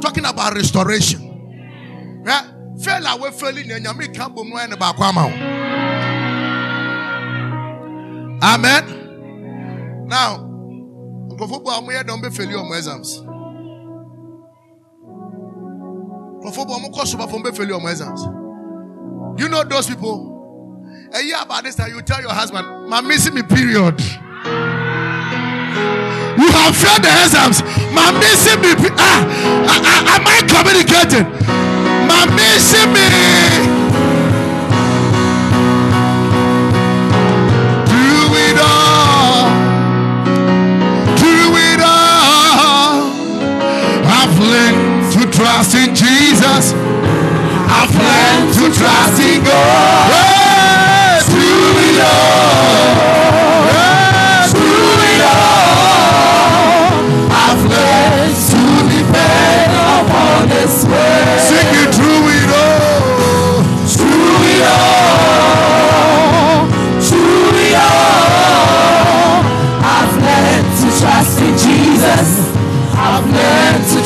[0.00, 2.22] talking about restoration.
[2.26, 2.52] Yeah.
[2.80, 4.98] Fail away failing and yami boom no and back
[8.42, 8.84] amen.
[10.06, 10.38] Now
[11.36, 13.20] nkurɔfoɔ a wɔyɛ dɔm bɛfɛli wɔn exams
[16.40, 18.22] nkurɔfoɔ a wɔkɔ so bafo bɛfɛli wɔn exams
[19.40, 20.32] you know those people?
[21.12, 23.98] A year about this time you tell your husband ma missing me period
[26.38, 27.62] you have failed the exams.
[27.96, 28.72] My missing me.
[28.98, 29.24] Ah,
[29.68, 31.24] ah, ah, am I communicating?
[32.04, 33.08] My missing me.
[37.88, 39.48] Do it all.
[41.16, 43.16] Do it all.
[44.04, 44.36] I've
[45.16, 46.74] to trust in Jesus.
[47.68, 50.12] I've learned to trust in God.
[50.12, 51.48] Hey, do
[51.88, 53.05] it all.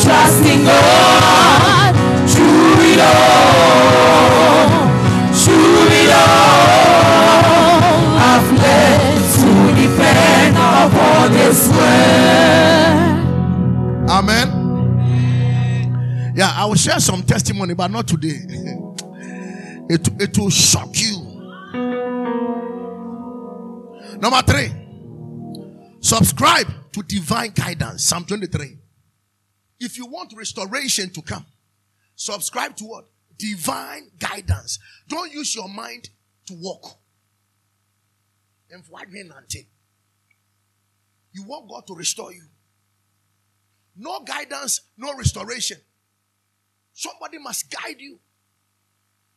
[0.00, 1.94] Learned to trust in God.
[2.28, 4.68] Through it all,
[5.32, 7.42] through it all,
[8.18, 13.18] I've learned to depend upon His word.
[14.10, 14.48] Amen.
[16.36, 18.40] Yeah, I will share some testimony, but not today.
[19.92, 21.16] It, it will shock you.
[24.20, 24.70] Number three,
[26.00, 28.04] subscribe to divine guidance.
[28.04, 28.79] Psalm 23.
[29.80, 31.46] If you want restoration to come,
[32.14, 33.06] subscribe to what?
[33.38, 34.78] Divine guidance.
[35.08, 36.10] Don't use your mind
[36.46, 36.98] to walk.
[41.32, 42.44] You want God to restore you.
[43.96, 45.78] No guidance, no restoration.
[46.92, 48.18] Somebody must guide you.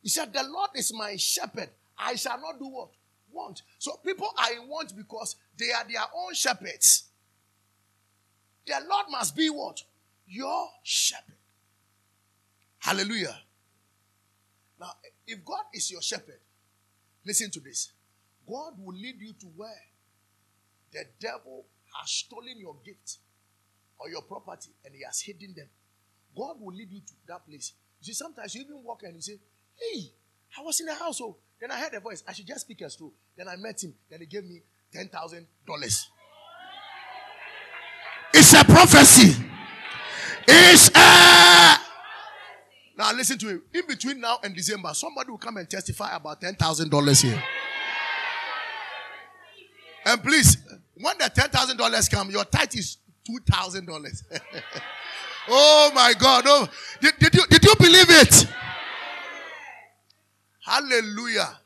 [0.02, 1.70] He said, The Lord is my shepherd.
[1.98, 2.90] I shall not do what?
[3.32, 3.62] Want.
[3.78, 7.04] So people are in want because they are their own shepherds.
[8.66, 9.82] The Lord must be what?
[10.26, 11.34] Your shepherd.
[12.78, 13.36] Hallelujah.
[14.80, 14.90] Now,
[15.26, 16.40] if God is your shepherd,
[17.24, 17.92] listen to this.
[18.46, 19.70] God will lead you to where
[20.92, 21.64] the devil
[21.98, 23.18] has stolen your gift
[23.98, 25.68] or your property and he has hidden them.
[26.36, 27.72] God will lead you to that place.
[28.00, 29.38] You see, sometimes you even walk and you say,
[29.80, 30.10] Hey,
[30.58, 31.20] I was in the house.
[31.20, 32.22] Oh, then I heard a voice.
[32.28, 33.12] I should just speak as true.
[33.36, 33.94] Then I met him.
[34.10, 34.60] Then he gave me
[34.92, 36.08] ten thousand dollars.
[38.32, 39.34] It's a prophecy.
[40.46, 41.78] It's a.
[42.96, 43.60] Now listen to it.
[43.74, 47.42] In between now and December, somebody will come and testify about ten thousand dollars here.
[50.06, 50.58] And please,
[50.94, 54.22] when the ten thousand dollars come, your tithe is two thousand dollars.
[55.48, 56.44] oh my God!
[56.46, 56.68] Oh,
[57.00, 58.46] did, did you did you believe it?
[60.64, 61.58] Hallelujah.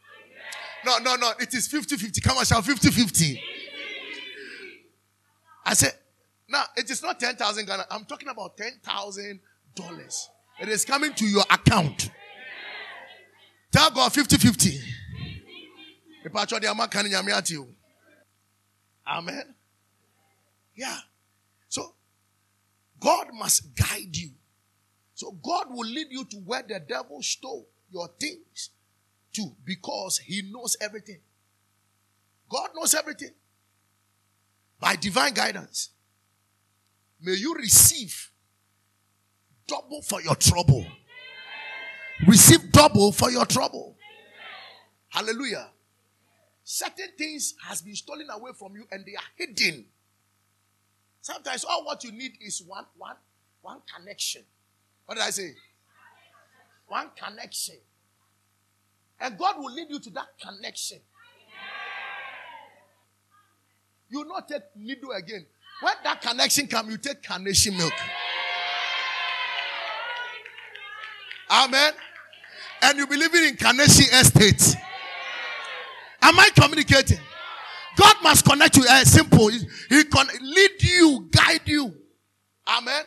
[0.85, 1.33] No, no, no.
[1.39, 2.21] It is 50 50.
[2.21, 3.43] Come on, shout 50 50.
[5.65, 5.93] I said,
[6.49, 7.87] now it is not 10,000 Ghana.
[7.91, 9.39] I'm talking about $10,000.
[10.61, 12.11] It is coming to your account.
[13.71, 14.81] Tell God 50 50.
[19.07, 19.55] Amen.
[20.75, 20.99] Yeah.
[21.69, 21.95] So,
[23.01, 24.31] God must guide you.
[25.15, 28.71] So, God will lead you to where the devil stole your things
[29.35, 31.21] to because he knows everything.
[32.49, 33.33] God knows everything.
[34.81, 35.91] By divine guidance.
[37.21, 38.31] May you receive
[39.67, 40.87] double for your trouble.
[42.27, 43.97] Receive double for your trouble.
[45.09, 45.69] Hallelujah.
[46.65, 49.87] Certain things has been stolen away from you and they are hidden.
[51.21, 53.17] Sometimes all what you need is one, one,
[53.63, 54.43] one connection.
[55.07, 55.55] What did I say?
[56.87, 57.77] One connection.
[59.21, 60.99] And God will lead you to that connection.
[64.09, 65.47] You will not take needle again.
[65.81, 67.93] When that connection comes, you take carnation milk.
[71.51, 71.93] Amen.
[72.83, 74.77] And you be living in carnation estate.
[76.21, 77.19] Am I communicating?
[77.97, 78.85] God must connect you.
[78.89, 79.49] Uh, simple.
[79.49, 81.95] He, can lead you, guide you.
[82.67, 83.05] Amen.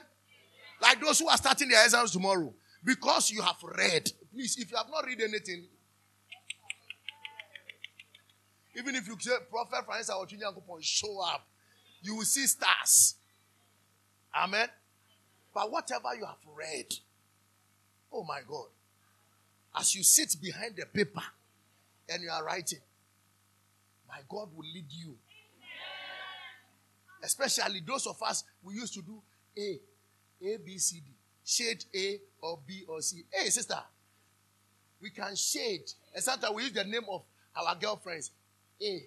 [0.82, 2.54] Like those who are starting their exams tomorrow.
[2.84, 4.12] Because you have read.
[4.34, 5.66] Please, if you have not read anything,
[8.76, 10.16] even if you say Prophet Francis
[10.82, 11.48] show up,
[12.02, 13.16] you will see stars.
[14.36, 14.68] Amen.
[15.54, 16.96] But whatever you have read,
[18.12, 18.68] oh my God,
[19.78, 21.24] as you sit behind the paper
[22.10, 22.80] and you are writing,
[24.08, 25.16] my God will lead you.
[27.24, 29.22] Especially those of us we used to do
[29.58, 29.80] A,
[30.44, 31.12] A, B, C, D.
[31.44, 33.24] Shade A or B or C.
[33.32, 33.80] Hey, sister,
[35.02, 35.84] we can shade.
[36.14, 37.24] And sometimes we use the name of
[37.56, 38.32] our girlfriends.
[38.82, 39.04] A,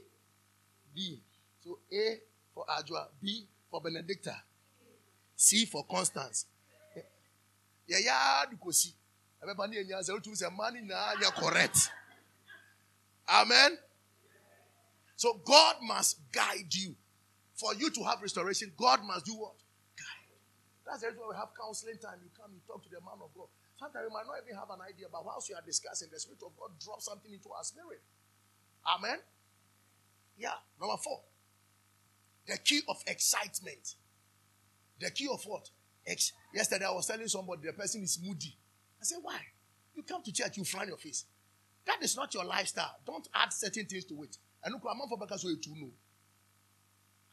[0.95, 1.21] B.
[1.65, 2.19] So A
[2.55, 4.37] for Adwoa, B for Benedicta,
[5.37, 6.47] C for Constance.
[10.87, 11.91] Now, you're correct.
[13.29, 13.79] Amen.
[15.17, 16.95] So God must guide you.
[17.55, 19.55] For you to have restoration, God must do what?
[19.97, 20.27] Guide.
[20.87, 22.19] That's the reason why we have counseling time.
[22.23, 23.47] You come, you talk to the man of God.
[23.79, 26.43] Sometimes you might not even have an idea, but whilst you are discussing, the Spirit
[26.43, 28.03] of God drops something into our spirit.
[28.87, 29.19] Amen.
[30.37, 30.59] Yeah.
[30.81, 31.23] Number four.
[32.47, 33.95] The key of excitement.
[35.01, 35.71] The key of what?
[36.07, 38.57] Ex- Yesterday I was telling somebody the person is moody.
[39.01, 39.39] I said, why?
[39.95, 41.25] You come to church, you frown your face.
[41.87, 42.97] That is not your lifestyle.
[43.07, 44.37] Don't add certain things to it.
[44.63, 45.91] And look, I'm for because we know.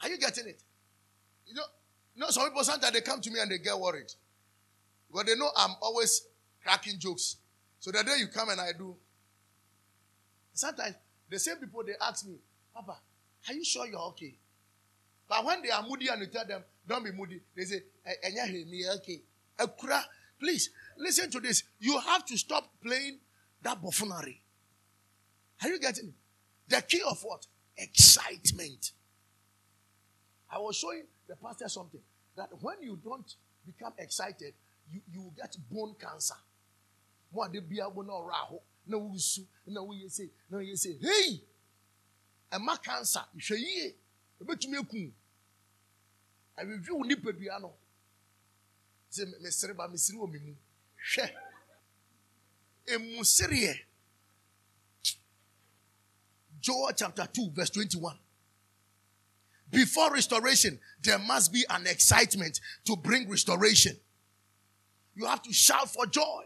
[0.04, 0.62] Are you getting it?
[1.46, 1.64] You know,
[2.16, 4.12] you know, some people sometimes they come to me and they get worried.
[5.10, 6.28] Because they know I'm always
[6.64, 7.38] cracking jokes.
[7.80, 8.96] So the day you come and I do,
[10.54, 10.96] sometimes
[11.30, 12.36] the same people they ask me,
[12.74, 12.98] Papa,
[13.48, 14.38] are you sure you're okay?
[15.32, 18.12] But when they are moody and you tell them, don't be moody, they say, eh,
[18.22, 19.22] eh, Enya me okay.
[19.58, 19.66] Eh,
[20.38, 21.64] please listen to this.
[21.80, 23.18] You have to stop playing
[23.62, 24.42] that buffoonery.
[25.64, 26.14] Are you getting it?
[26.68, 27.48] The key of what?
[27.78, 28.92] Excitement.
[30.54, 32.02] I was showing the pastor something
[32.36, 33.34] that when you don't
[33.66, 34.54] become excited,
[34.92, 36.36] you, you get bone cancer.
[37.34, 41.02] More de bia bo na ora ho na wusu na wo yese na wo yese
[41.02, 41.42] hey
[42.52, 43.96] ɛma cancer hwɛ yie
[44.42, 45.14] ebetumi eku
[46.62, 47.74] awiwi wo nipadua no
[49.12, 50.56] sɛ mesere ba mesere wɔ me mu
[51.14, 51.32] hwɛ
[52.88, 53.86] emu sereɛ
[56.62, 58.18] Joel chapter 2 verse 21
[59.72, 63.96] before restoration, there must be an excitement to bring restoration.
[65.16, 66.44] You have to shout for joy.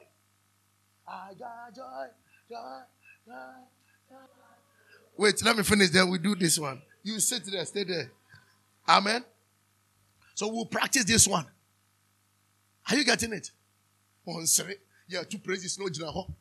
[1.07, 2.05] I got joy,
[2.49, 2.79] joy,
[3.27, 4.15] joy.
[5.17, 5.89] Wait, let me finish.
[5.89, 6.81] Then we do this one.
[7.03, 8.11] You sit there, stay there.
[8.87, 9.23] Amen.
[10.35, 11.45] So we'll practice this one.
[12.89, 13.49] Are you getting it?
[14.45, 14.75] Sorry.
[15.07, 16.31] Yeah, two praises no jina ho.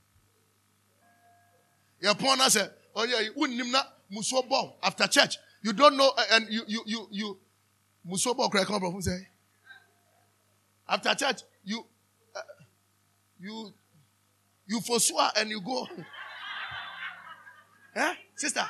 [2.00, 2.58] Yeah, upon us.
[2.94, 3.80] Oh yeah, you wouldn't na
[4.10, 4.42] muso
[4.82, 5.38] after church.
[5.62, 7.38] You don't know, and you, you, you, you,
[8.06, 9.26] Musobo come say.
[10.86, 11.86] After church, you,
[12.36, 12.40] uh,
[13.40, 13.72] you,
[14.66, 15.88] you forswear and you go.
[17.96, 18.66] eh, sister?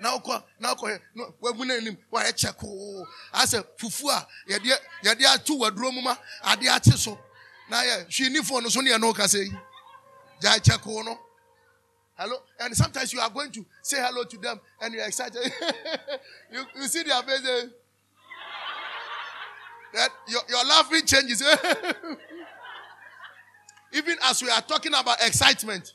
[0.00, 0.96] Now call, now call.
[1.14, 1.98] No, we're winning him.
[2.10, 2.54] Why check?
[2.64, 4.74] Oh, I said, Fufua, yadia,
[5.04, 7.18] yadia two were dromuma, adia tiso.
[7.70, 9.50] Now, yeah, she need for no sonia no kase.
[10.40, 11.18] Jai check, no.
[12.16, 12.36] Hello.
[12.60, 15.40] And sometimes you are going to say hello to them and you're excited.
[16.52, 17.70] you, you see their faces.
[19.94, 21.42] That your, your laughing changes.
[23.92, 25.94] Even as we are talking about excitement.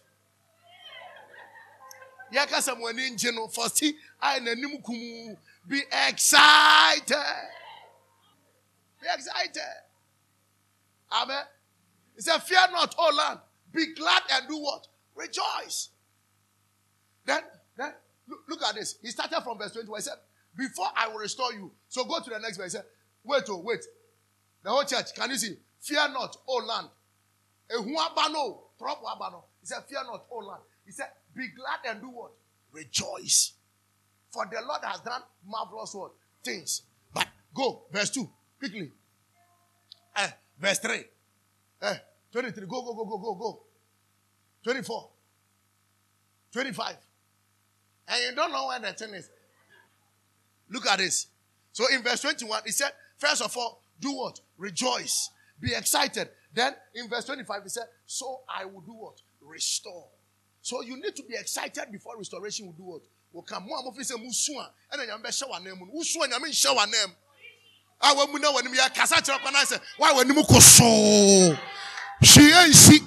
[5.67, 7.15] Be excited.
[9.01, 9.61] Be excited.
[11.11, 11.43] Amen.
[12.15, 13.39] He said, Fear not, O land.
[13.71, 14.88] Be glad and do what?
[15.15, 15.89] Rejoice.
[17.25, 17.41] Then,
[17.77, 17.93] then
[18.49, 18.97] look, at this.
[19.01, 19.99] He started from verse 21.
[19.99, 20.17] He said,
[20.57, 21.71] Before I will restore you.
[21.88, 22.73] So go to the next verse.
[22.73, 22.86] He said,
[23.23, 23.86] Wait, oh, wait.
[24.63, 25.57] The whole church, can you see?
[25.81, 26.88] Fear not, O land.
[27.69, 27.75] He
[29.65, 30.61] said, Fear not, O land.
[30.86, 32.31] He said, Be glad and do what?
[32.71, 33.53] Rejoice.
[34.31, 36.11] For the Lord has done marvelous what?
[36.43, 36.84] Things.
[37.13, 38.27] But go, verse 2,
[38.59, 38.91] quickly.
[40.15, 40.29] Eh,
[40.59, 41.03] verse 3.
[41.84, 41.95] Eh,
[42.31, 42.67] 23.
[42.67, 43.63] Go, go, go, go, go, go.
[44.63, 45.09] 24.
[46.51, 46.95] 25.
[48.07, 49.29] And you don't know where the thing is.
[50.69, 51.27] Look at this.
[51.71, 54.39] So in verse 21, he said, First of all, do what?
[54.57, 55.29] Rejoice.
[55.59, 56.29] Be excited.
[56.53, 59.21] Then in verse 25, he said, So I will do what?
[59.41, 60.07] Restore.
[60.64, 63.01] So you need to be excited before restoration will do what?
[63.34, 63.66] Will come.
[63.68, 64.68] More of say musua.
[64.91, 65.76] Then you show name.
[65.93, 67.14] Usua and you show name.
[68.01, 71.57] I will know when we are Casacha when I say, Why when you so?
[72.24, 72.99] She ain't see.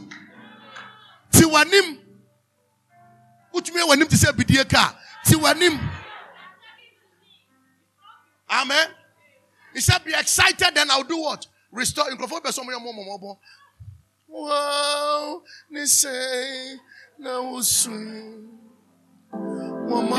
[1.32, 1.98] Tiwanim
[3.56, 5.80] wotumi w'anim te sɛ bidie ka ti w'anim
[8.50, 8.88] amen
[9.72, 12.92] he said be excited then i'll do what restore nkurɔfoɔ bɛ sɔn mo yɛ mo
[12.92, 13.38] mɔmɔbɔ
[14.28, 15.42] wow
[15.72, 16.78] sɛ
[17.18, 17.90] na wosu
[19.88, 20.18] mɔmɔ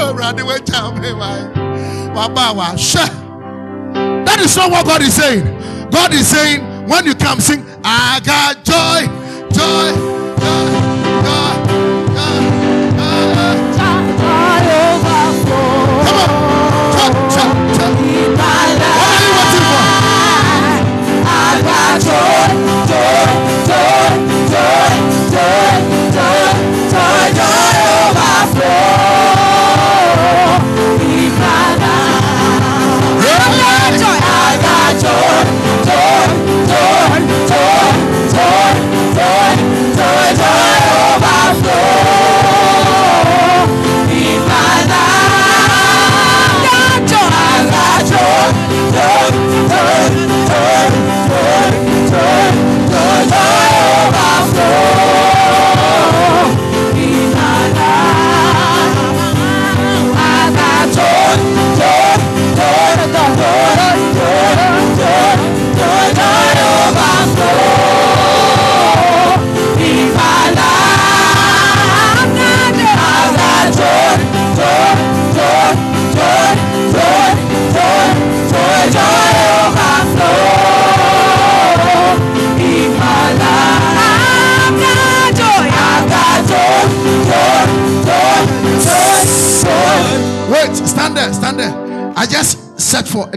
[0.00, 1.10] awurade wagya me
[2.14, 2.44] waba
[4.24, 5.44] that is not what god is saying.
[5.90, 9.06] God is saying when you come sing i got joy,
[9.52, 9.92] joy,
[10.38, 10.75] joy.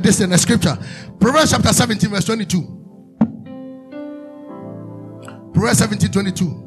[0.10, 0.76] This in the scripture.
[1.20, 2.62] Proverbs chapter 17, verse 22.
[5.53, 6.66] Proverbs 17, 22.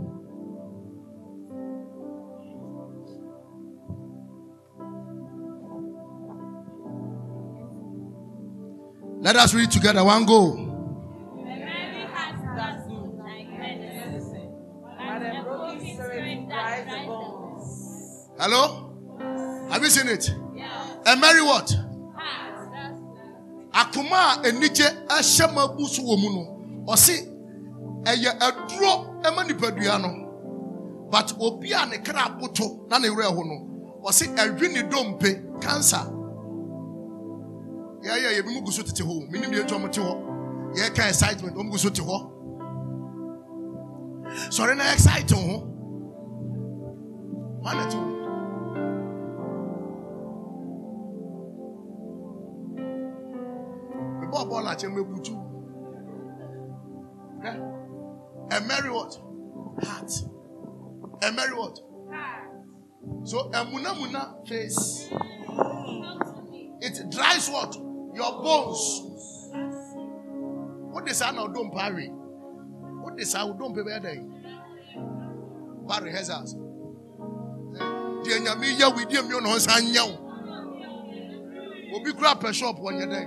[9.21, 10.05] Let us read together.
[10.05, 10.69] One go.
[18.39, 19.69] Hello?
[19.71, 20.31] Have you seen it?
[21.07, 21.73] A merry what?
[23.73, 26.93] Akuma a enije ahyɛ ma bu so wɔ mu no.
[26.93, 27.29] Ɔse
[28.05, 31.09] ɛyɛ aduro ɛma nipadua no.
[31.11, 34.03] But obi a ne kra aboto na ne werɛ ho no.
[34.05, 36.23] Ɔse ɛhwe ne dompe cancer.
[38.03, 40.13] yɛyɛ yɛbi mu gu so tete hɔ menim deɛ ɛtwa ɔmo te hɔ
[40.77, 42.17] yɛka excitement ɔmo gu so te hɔ
[44.51, 45.63] sɔre na excite ho
[47.63, 48.22] wana te wo
[54.61, 55.35] akyɛ mɛbutu
[58.51, 59.19] a merry what
[59.83, 60.13] heart
[61.23, 61.79] a merry what
[63.25, 65.09] so muna muna face
[66.81, 67.77] it dries what
[68.15, 69.03] your bones.
[70.93, 71.47] What is that now?
[71.47, 72.09] Don't parry.
[72.09, 73.47] What is that?
[73.59, 74.15] Don't pay better.
[75.89, 76.55] Parry has us.
[78.23, 80.03] Deɛ nyame yɛ wo die mi ɔna ɔnsa nyɛ
[81.91, 83.21] wo obi kura pɛ shop wɔ nyɛ dɛ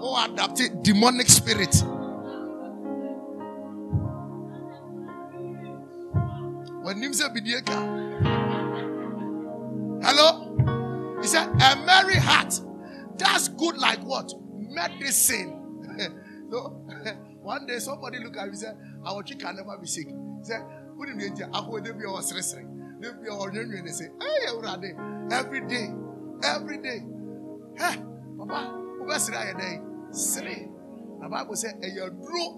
[0.00, 1.74] onya o adapt demonic spirit
[7.16, 7.76] sɛ bidie ka
[10.02, 10.28] hello
[11.22, 12.66] he said a merry heart
[13.18, 14.32] that's good like what?
[14.54, 15.80] Medicine.
[16.50, 16.68] so
[17.42, 20.06] one day somebody look at me and said, Our chick can never be sick.
[20.08, 20.64] He said,
[20.96, 22.98] Wouldn't be I would be our wrestling.
[23.00, 23.84] They be our union.
[23.86, 24.48] They say, Hey,
[25.32, 25.90] every day,
[26.42, 27.02] every day.
[27.76, 27.96] Hey,
[28.38, 29.80] Papa, what's the day?
[30.12, 30.68] Three.
[31.20, 32.48] The Bible said, A year drew.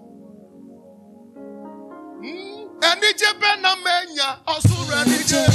[2.21, 2.59] Hmm?
[2.89, 5.45] Ẹnijẹ bẹ́ẹ̀ na mẹ́nyà, ọ̀sùn rẹ̀ níjẹ́.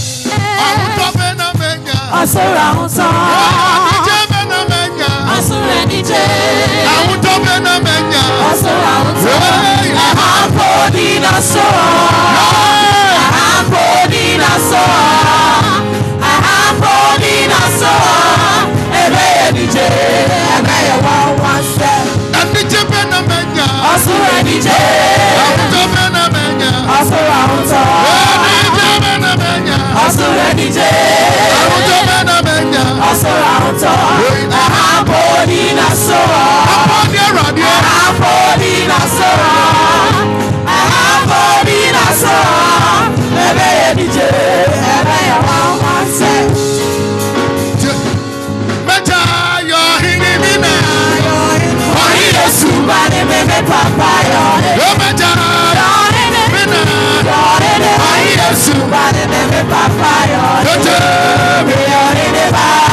[0.66, 1.97] Àwùjọ bẹ́ẹ̀ na mẹ́nyà.
[2.20, 3.07] Ọ̀sùn rẹ̀ ń sọ.
[3.76, 5.11] Ẹnijẹ bẹ́ẹ̀ na mẹ́nyà.
[5.36, 6.24] Ọ̀sùn rẹ̀ níjẹ́.
[6.95, 8.22] Àwùjọ bẹ́ẹ̀ na mẹ́nyà.
[8.51, 9.14] Ọ̀sùn rẹ̀ ń
[30.14, 30.90] Ọ̀sùn rẹ̀ níjẹ́.
[31.60, 32.82] Àwùjọ bẹ́ẹ̀ na mẹ́nyà.
[33.10, 33.92] Ọ̀sùn rẹ̀ ń sọ.
[34.62, 35.18] Àhàpò
[35.50, 36.20] dínà sọ.
[36.76, 37.72] Ọ̀pọ̀ ní ẹ̀rọ adìẹ.
[37.90, 39.30] Ahabodina so,
[40.76, 42.34] Ahabodina so,
[43.46, 44.28] ebe ye nije,
[44.96, 46.32] ebe ye wan wan se.
[48.86, 49.20] Mẹ́ta
[49.70, 50.72] yọ hìnnì mi nà.
[52.02, 54.72] Oyi Yesu ba ni bebe papa yọ ne.
[54.72, 54.80] Eh.
[54.80, 54.84] Yọ mẹ́ta Yọ
[59.70, 60.72] papa yọ ne.
[60.84, 60.96] Tètè
[61.66, 61.74] mi.
[61.76, 62.84] Mi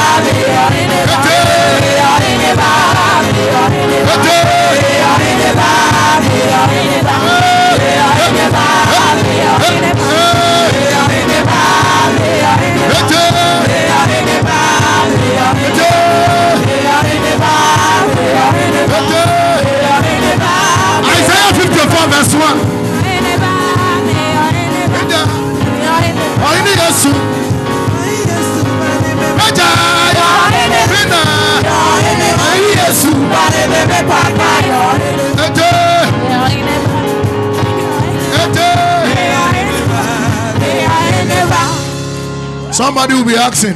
[42.72, 43.76] Somebody will be asking,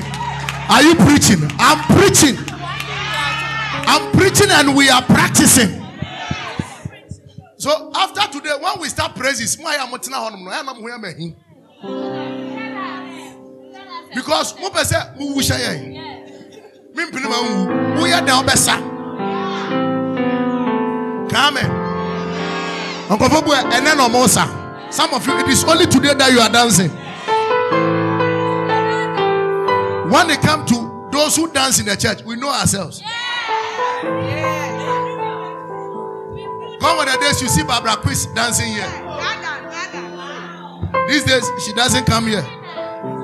[0.69, 1.39] Are you preaching?
[1.59, 2.35] I'm preaching.
[3.87, 5.81] I'm preaching and we are practicing.
[7.57, 9.57] So after today, when we start praises,
[14.15, 15.81] Because mo pɛ sɛ mo wu hyɛ yɛn.
[16.95, 17.99] Mi mpini ma wu.
[17.99, 18.75] Wo yɛ dan ɔbɛsa.
[21.29, 21.63] Kaame.
[23.09, 24.47] Nkɔfo bu ɛnɛ na ɔmo sa.
[24.89, 26.89] Some of you, it is only today that you are dancing.
[30.09, 33.01] When it come to those who dance in the church, we know ourselves.
[36.79, 38.89] Come on the days you see Barbara Chris dancing here.
[41.09, 42.45] These days she doesn't come here.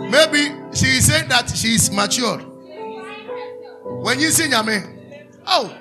[0.09, 2.45] Maybe she said that she is matured.
[4.03, 5.77] When you sing Yame, oh.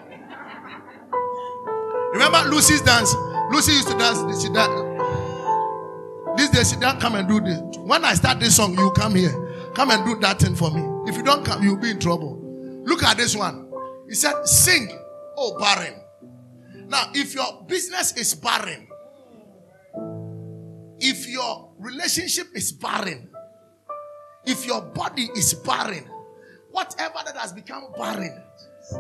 [2.13, 3.15] Remember Lucy's dance?
[3.51, 4.43] Lucy used to dance.
[4.43, 4.91] She dance.
[6.37, 7.61] These days she don't come and do this.
[7.79, 9.33] When I start this song, you come here.
[9.75, 10.83] Come and do that thing for me.
[11.09, 12.39] If you don't come, you'll be in trouble.
[12.85, 13.71] Look at this one.
[14.09, 14.89] He said, Sing,
[15.37, 15.95] oh barren.
[16.89, 18.89] Now, if your business is barren,
[20.99, 23.30] if your relationship is barren,
[24.45, 26.05] if your body is barren,
[26.71, 28.43] whatever that has become barren,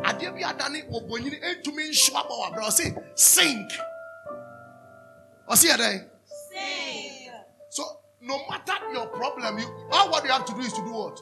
[0.05, 3.71] adeɛ bi adane obonyini etumi nso aba wa brɛ ɔsi sink
[5.49, 6.07] ɔsi yɛ dɛ.
[7.71, 7.85] So
[8.21, 11.21] no matter your problem, you all what you have to do is to do what?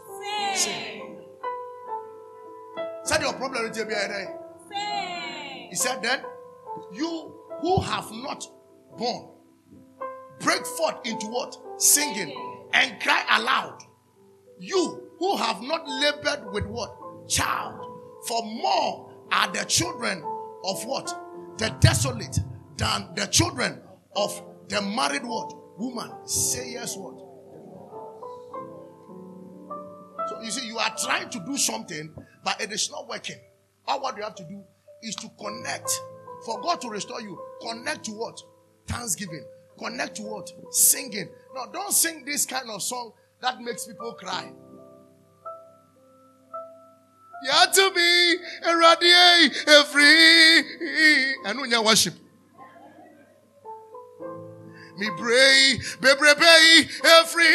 [0.55, 1.23] Sing.
[3.05, 6.23] Said your problem to be a He said then
[6.93, 8.47] you who have not
[8.97, 9.29] born
[10.41, 11.57] break forth into what?
[11.81, 12.35] Singing
[12.73, 13.79] and cry aloud.
[14.61, 17.29] You who have not labored with what?
[17.29, 17.85] Child.
[18.27, 20.23] For more are the children
[20.65, 21.07] of what?
[21.59, 22.39] The desolate
[22.77, 23.81] than the children
[24.17, 25.53] of the married what?
[25.79, 26.11] Woman.
[26.27, 27.19] Say yes what?
[30.29, 32.13] So you see, you are trying to do something,
[32.45, 33.39] but it is not working.
[33.87, 34.63] All what you have to do
[35.03, 35.91] is to connect.
[36.45, 38.41] For God to restore you, connect to what?
[38.87, 39.45] Thanksgiving.
[39.79, 40.51] Connect to what?
[40.71, 41.29] Singing.
[41.55, 44.51] No, don't sing this kind of song that makes people cry.
[47.45, 48.37] Yeah, to be
[48.67, 52.15] a radiate, free, and when worship.
[54.99, 57.47] Me pray, be pray, a free,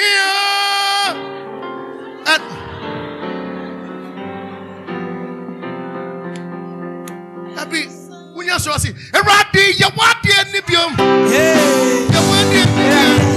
[2.25, 2.43] and
[7.57, 7.87] happy.
[8.33, 10.91] When you see, a radi, you want the enibium,
[12.07, 13.32] you want the enibium.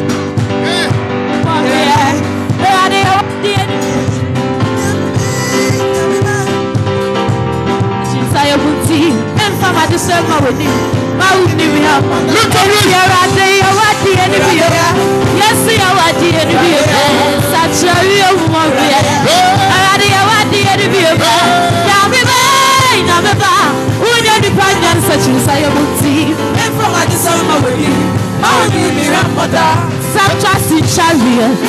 [30.14, 31.62] Some trust in chariots,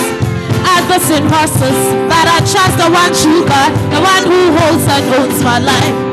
[0.63, 5.13] others in horses, but I trust the one true God, the one who holds and
[5.15, 6.06] owns my life.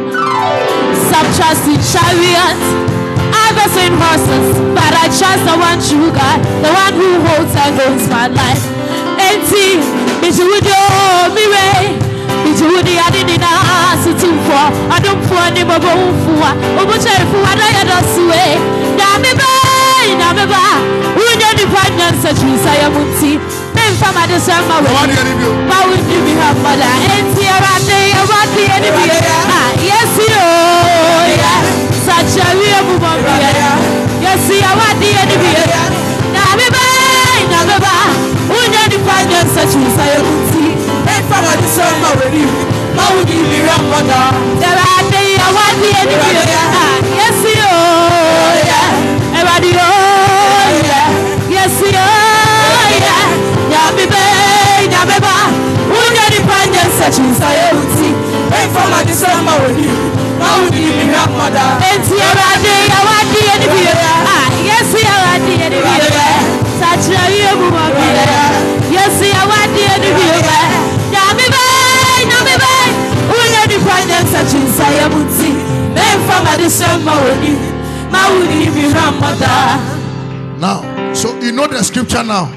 [1.14, 2.66] Some trust in chariots,
[3.46, 7.78] others in horses, but I trust the one true God, the one who holds and
[7.86, 8.64] owns my life.
[9.22, 9.78] Enti,
[10.20, 10.74] mijudo
[11.34, 11.94] mire,
[12.44, 13.48] mijudi adini na
[14.04, 14.58] situmfo,
[14.96, 16.50] adumfo ni bobo mfuwa,
[16.82, 18.58] ubuchefu adaya dosue,
[18.98, 20.58] na mibe, na miba,
[21.16, 23.38] unye nipa nyansa chisa ya muti,
[23.84, 25.14] memfa madesema You want we.
[25.14, 25.56] the enibium.
[25.68, 30.44] Ma wo ni mi ha mada enti awade awade eni bi ah yes yo
[31.42, 31.52] ya
[32.06, 33.70] sacha wi abu mo bi ya
[34.24, 35.50] yes awade eni bi
[36.34, 36.84] na me ba
[37.52, 37.92] na me ba
[38.58, 40.64] unya ni pa nya sacha sa ya kuti
[41.14, 42.44] e fa ma di so ma we ni
[42.96, 44.20] ma wo ni mi ha mada
[44.70, 47.72] awade awade eni bi ah yes yo
[48.70, 48.80] ya
[49.40, 49.88] awade yo
[50.90, 51.00] ya
[51.54, 52.13] yes yo ya
[53.84, 54.24] ya me ba
[54.88, 55.34] na me ba
[55.92, 58.08] unya ni pa nya sacha sa ya kuti
[58.72, 59.88] fa ma di so ma we ni
[60.40, 65.78] ma wo ni mi ha mada enti awade awade eni bi ah yes awade eni
[65.84, 65.94] bi
[66.80, 68.08] sacha wi abu mo bi
[68.96, 70.26] yes awade eni bi
[71.12, 71.62] na me ba
[72.30, 72.72] na me ba
[73.36, 75.50] unya ni pa nya sacha sa ya kuti
[75.92, 76.68] me fa ma di
[77.04, 77.52] ma we ni
[78.12, 79.56] ma wo ni mi ha mada
[80.56, 80.80] Now,
[81.12, 82.48] so you know the scripture now.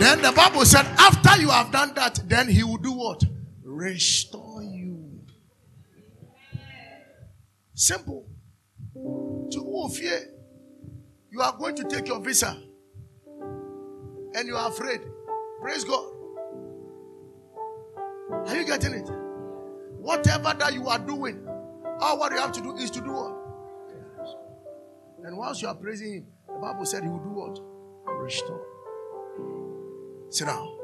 [0.00, 3.22] Then the Bible said, after you have done that, then he will do what?
[3.62, 5.20] Restore you.
[7.74, 8.26] Simple.
[8.94, 10.22] To who fear,
[11.30, 12.56] you are going to take your visa
[14.34, 15.02] and you are afraid.
[15.60, 16.06] Praise God.
[18.46, 19.08] Are you getting it?
[19.98, 21.46] Whatever that you are doing,
[22.00, 23.36] all what you have to do is to do what?
[25.24, 27.60] And whilst you are praising him, the Bible said he will do what?
[28.22, 28.69] Restore.
[30.30, 30.76] Sit down.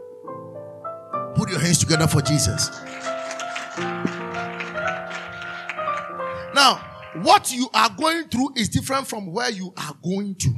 [1.36, 2.70] Put your hands together for Jesus.
[6.55, 6.82] Now,
[7.22, 10.55] what you are going through is different from where you are going to.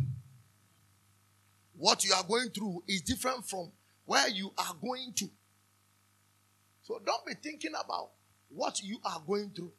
[1.76, 3.70] What you are going through is different from
[4.04, 5.28] where you are going to.
[6.82, 8.10] So don't be thinking about
[8.48, 9.72] what you are going through.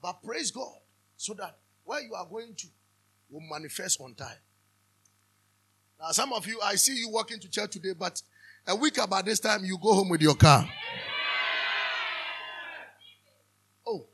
[0.00, 0.76] But praise God
[1.16, 2.66] so that where you are going to
[3.28, 4.43] will manifest on time.
[6.04, 8.20] Now, some of you, I see you walking to church today, but
[8.66, 10.68] a week about this time, you go home with your car.
[13.86, 14.04] Oh.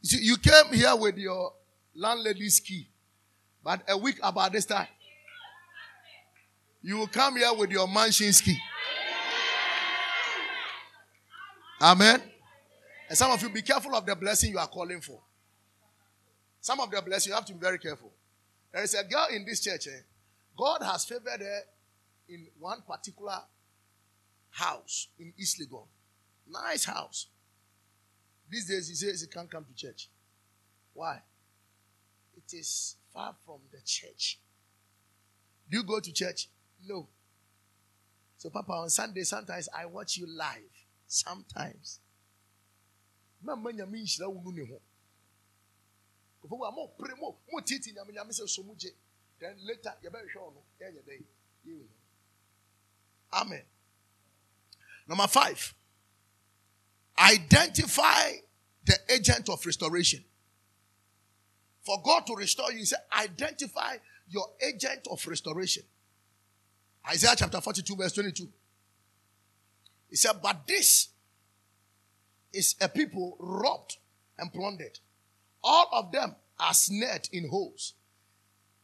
[0.00, 1.52] You see, you came here with your
[1.94, 2.88] landlady's key,
[3.62, 4.88] but a week about this time,
[6.82, 8.58] you will come here with your mansion's key.
[11.80, 12.20] Amen.
[13.08, 15.20] And some of you, be careful of the blessing you are calling for.
[16.60, 18.10] Some of the blessing, you have to be very careful.
[18.72, 19.86] There is a girl in this church.
[19.86, 20.00] Eh?
[20.56, 21.60] God has favored her
[22.28, 23.38] in one particular
[24.50, 25.86] house in East Legon.
[26.48, 27.26] Nice house.
[28.50, 30.08] These days he says he can't come to church.
[30.92, 31.22] Why?
[32.36, 34.38] It is far from the church.
[35.70, 36.48] Do you go to church?
[36.86, 37.08] No.
[38.36, 40.58] So, Papa, on Sunday, sometimes I watch you live.
[41.06, 42.00] Sometimes.
[49.42, 50.52] Then later, you better show
[53.32, 53.62] Amen.
[55.08, 55.74] Number five,
[57.18, 58.34] identify
[58.84, 60.22] the agent of restoration.
[61.84, 63.96] For God to restore you, He said, identify
[64.28, 65.82] your agent of restoration.
[67.10, 68.48] Isaiah chapter 42, verse 22.
[70.08, 71.08] He said, But this
[72.52, 73.96] is a people robbed
[74.38, 75.00] and plundered.
[75.64, 77.94] All of them are snared in holes,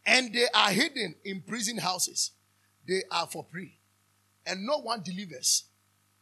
[0.06, 2.32] and they are hidden in prison houses.
[2.86, 3.78] They are for prey,
[4.46, 5.64] and no one delivers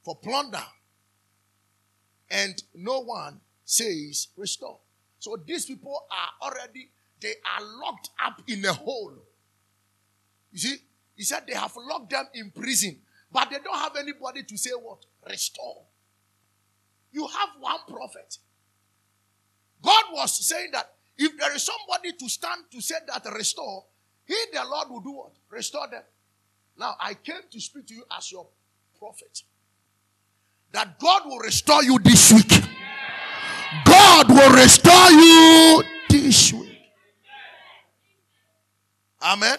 [0.03, 0.65] for plunder,
[2.31, 4.79] and no one says, Restore.
[5.19, 9.15] So these people are already, they are locked up in a hole.
[10.53, 10.77] You see,
[11.15, 12.99] he said they have locked them in prison,
[13.33, 15.05] but they don't have anybody to say what?
[15.29, 15.83] Restore.
[17.13, 18.39] You have one prophet.
[19.83, 23.85] God was saying that if there is somebody to stand to say that restore,
[24.25, 25.33] he, the Lord, will do what?
[25.51, 26.03] Restore them.
[26.79, 28.47] Now, I came to speak to you as your
[28.99, 29.43] prophet.
[30.73, 32.51] That God will restore you this week.
[33.85, 36.79] God will restore you this week.
[39.23, 39.59] Amen.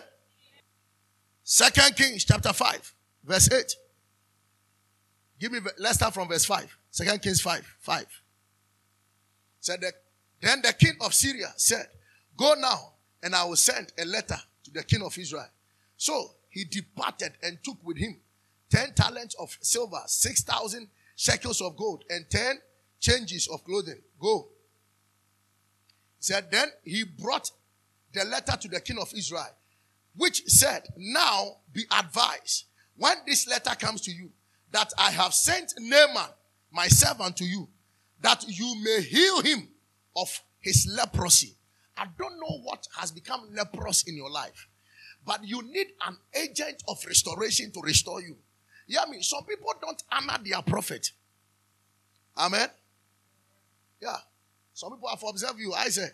[1.44, 2.94] Second Kings chapter 5,
[3.24, 3.76] verse 8.
[5.40, 6.78] Give me, let's start from verse 5.
[6.92, 8.06] Second Kings 5, 5.
[9.60, 9.94] Said that,
[10.42, 11.88] then the king of Syria said,
[12.36, 15.50] Go now, and I will send a letter to the king of Israel.
[15.98, 18.20] So he departed and took with him
[18.70, 22.60] 10 talents of silver, 6,000 shekels of gold, and 10
[23.00, 24.00] changes of clothing.
[24.20, 24.50] Go.
[26.18, 27.50] He said, Then he brought
[28.14, 29.50] the letter to the king of Israel,
[30.16, 32.66] which said, Now be advised,
[32.96, 34.32] when this letter comes to you,
[34.72, 36.30] that I have sent Naaman,
[36.72, 37.68] my servant, to you,
[38.22, 39.70] that you may heal him
[40.18, 41.56] of his leprosy.
[41.96, 44.68] I don't know what has become leprous in your life,
[45.26, 48.36] but you need an agent of restoration to restore you.
[49.00, 51.12] I mean, some people don't honor their prophet.
[52.38, 52.70] Amen.
[54.02, 54.18] Yeah.
[54.74, 55.74] Some people have observed you.
[55.74, 56.08] I say,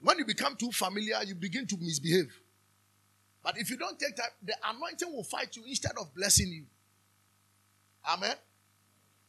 [0.00, 2.32] when you become too familiar, you begin to misbehave.
[3.42, 6.64] But if you don't take time, the anointing will fight you instead of blessing you.
[8.08, 8.34] Amen.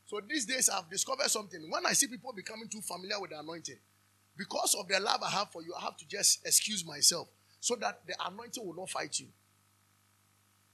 [0.05, 1.69] So these days I've discovered something.
[1.69, 3.77] When I see people becoming too familiar with the anointing,
[4.37, 7.27] because of the love I have for you, I have to just excuse myself
[7.59, 9.27] so that the anointing will not fight you.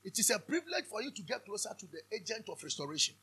[0.03, 3.16] It is a privilege for you to get closer to the agent of restoration.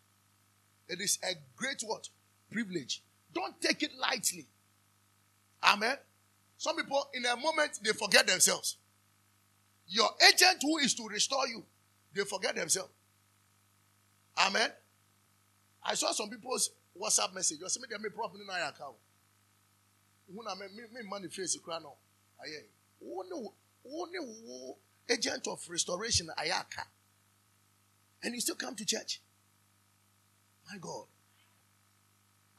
[0.88, 2.08] It is a great what?
[2.50, 3.02] Privilege.
[3.32, 4.46] Don't take it lightly.
[5.62, 5.96] Amen.
[6.58, 8.76] Some people, in a moment, they forget themselves.
[9.88, 11.64] Your agent who is to restore you,
[12.14, 12.90] they forget themselves.
[14.38, 14.70] Amen.
[15.82, 16.70] I saw some people's
[17.00, 17.58] WhatsApp message.
[17.60, 18.46] You see me, they problem in
[20.32, 20.58] my account.
[20.60, 21.94] When I me money face crown now.
[22.40, 22.64] Aye.
[23.02, 23.48] Only
[23.86, 24.74] only
[25.10, 26.84] agent of restoration ayaka.
[28.22, 29.20] And you still come to church.
[30.70, 31.04] My God.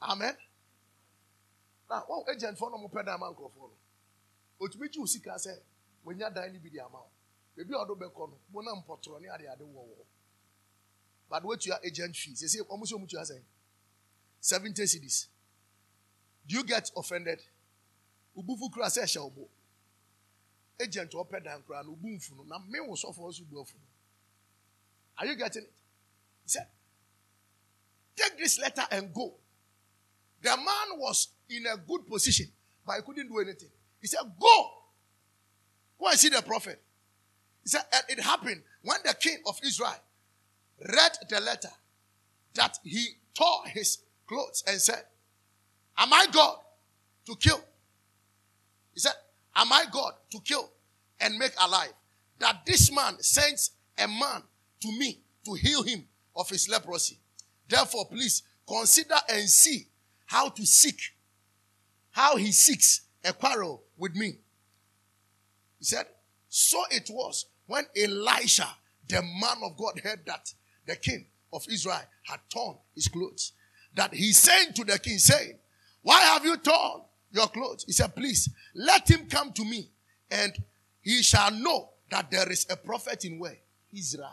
[0.02, 0.34] Amen.
[1.90, 3.70] Now, one agent for no more peda man for no.
[4.60, 5.54] Otumi ji usika sɛ
[6.04, 7.10] wonya dan ni bi di ama wo.
[7.56, 10.04] Bebi a ɔdo bɛkɔ no, mo na mpɔtɔrɔ ne ade ade wɔ wɔ.
[11.28, 12.50] But wetua agent fees.
[12.50, 13.42] Say ɔmo sɛ ɔmo tua sɛ
[14.40, 15.26] seventy cedis.
[16.46, 17.42] Do you get offended?
[18.36, 19.48] Ubufu kura sɛ ɛhyɛ ɔbo.
[20.80, 23.74] Agent ɔpɛ dan kura no ubu nfu no na me wo sɔfo afu.
[25.18, 25.72] Are you getting it?
[26.42, 26.66] He said,
[28.16, 29.34] take this letter and go.
[30.42, 32.46] The man was in a good position,
[32.86, 33.70] but he couldn't do anything.
[34.00, 34.70] He said, Go.
[35.98, 36.80] Go and see the prophet.
[37.62, 39.94] He said, And it happened when the king of Israel
[40.80, 41.70] read the letter
[42.54, 45.02] that he tore his clothes and said,
[45.98, 46.58] Am I God
[47.26, 47.60] to kill?
[48.96, 49.12] He said,
[49.54, 50.72] Am I God to kill
[51.20, 51.92] and make alive?
[52.38, 54.42] That this man sends a man
[54.80, 57.18] to me to heal him of his leprosy.
[57.68, 59.86] Therefore, please consider and see
[60.24, 60.98] how to seek,
[62.10, 64.38] how he seeks a quarrel with me.
[65.78, 66.06] He said,
[66.48, 68.68] So it was when Elisha,
[69.06, 70.52] the man of God, heard that
[70.86, 73.52] the king of Israel had torn his clothes,
[73.94, 75.58] that he said to the king, saying,
[76.00, 77.02] Why have you torn
[77.36, 77.84] your clothes?
[77.84, 79.90] He said, Please let him come to me,
[80.30, 80.52] and
[81.02, 83.56] he shall know that there is a prophet in where?
[83.96, 84.30] Israel.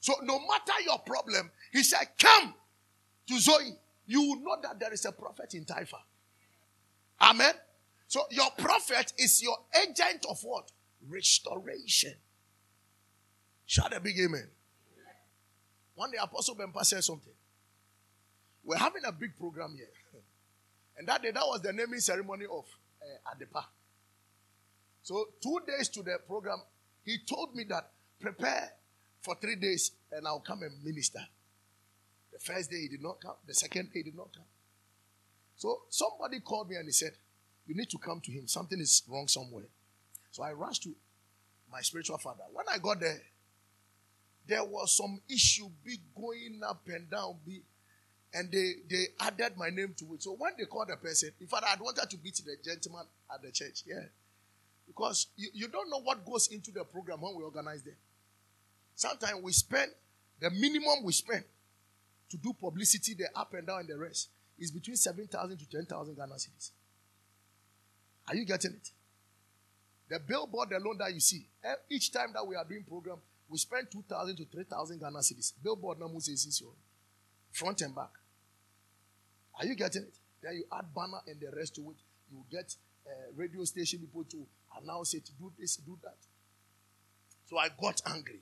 [0.00, 2.54] So no matter your problem, he said, Come
[3.26, 3.76] to Zoe.
[4.06, 5.98] You will know that there is a prophet in Taifa.
[7.20, 7.54] Amen.
[8.06, 10.70] So your prophet is your agent of what?
[11.08, 12.14] Restoration.
[13.66, 14.46] Shout a big amen.
[15.96, 17.32] One day Apostle Bempa said something.
[18.62, 19.88] We're having a big program here.
[20.98, 22.64] And that day, that was the naming ceremony of
[23.02, 23.64] uh, Adepa.
[25.02, 26.58] So, two days to the program,
[27.04, 28.70] he told me that prepare
[29.20, 31.20] for three days and I'll come and minister.
[32.32, 34.44] The first day he did not come, the second day he did not come.
[35.56, 37.12] So, somebody called me and he said,
[37.66, 38.46] You need to come to him.
[38.46, 39.68] Something is wrong somewhere.
[40.30, 40.94] So, I rushed to
[41.70, 42.44] my spiritual father.
[42.52, 43.20] When I got there,
[44.46, 47.62] there was some issue big going up and down, big
[48.36, 50.22] and they, they added my name to it.
[50.22, 53.42] So when they called the person, in fact, I wanted to beat the gentleman at
[53.42, 53.82] the church.
[53.86, 54.04] Yeah.
[54.86, 57.94] Because you, you don't know what goes into the program when we organize them.
[58.94, 59.90] Sometimes we spend
[60.38, 61.44] the minimum we spend
[62.30, 64.28] to do publicity, the up and down and the rest
[64.58, 66.70] is between 7,000 to 10,000 Ghana cedis.
[68.28, 68.90] Are you getting it?
[70.08, 73.16] The billboard alone that you see, eh, each time that we are doing program,
[73.48, 75.52] we spend 2,000 to 3,000 Ghana cedis.
[75.62, 76.68] Billboard number says you
[77.52, 78.10] front and back.
[79.58, 80.18] Are you getting it?
[80.42, 81.96] Then you add banner and the rest to it.
[82.30, 82.74] You get
[83.06, 84.46] uh, radio station people to
[84.82, 86.16] announce it, do this, do that.
[87.46, 88.40] So I got angry.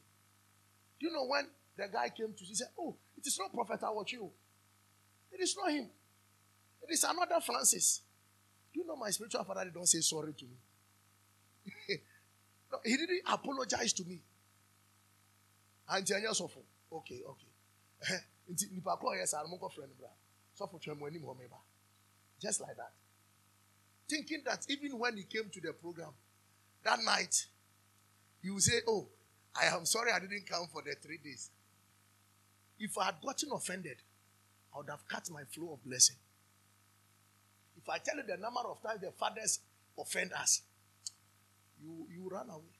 [0.98, 1.46] Do you know when
[1.76, 3.80] the guy came to, he said, Oh, it is not Prophet
[4.12, 4.30] you.
[5.32, 5.88] It is not him.
[6.88, 8.00] It is another Francis.
[8.72, 10.56] Do you know my spiritual father don't say sorry to me?
[12.72, 14.20] no, he didn't apologize to me.
[15.92, 16.14] Auntie
[16.92, 17.48] Okay, okay.
[22.40, 22.92] just like that.
[24.08, 26.10] Thinking that even when he came to the program
[26.84, 27.46] that night
[28.42, 29.06] he will say oh
[29.60, 31.50] i am sorry i didn't come for the three days.
[32.78, 33.96] If i had gotten offended
[34.74, 36.16] i would have cut my flow of blessing.
[37.76, 39.60] If i tell you the number of times the fathers
[39.98, 40.62] offend us
[41.82, 42.78] you you run away.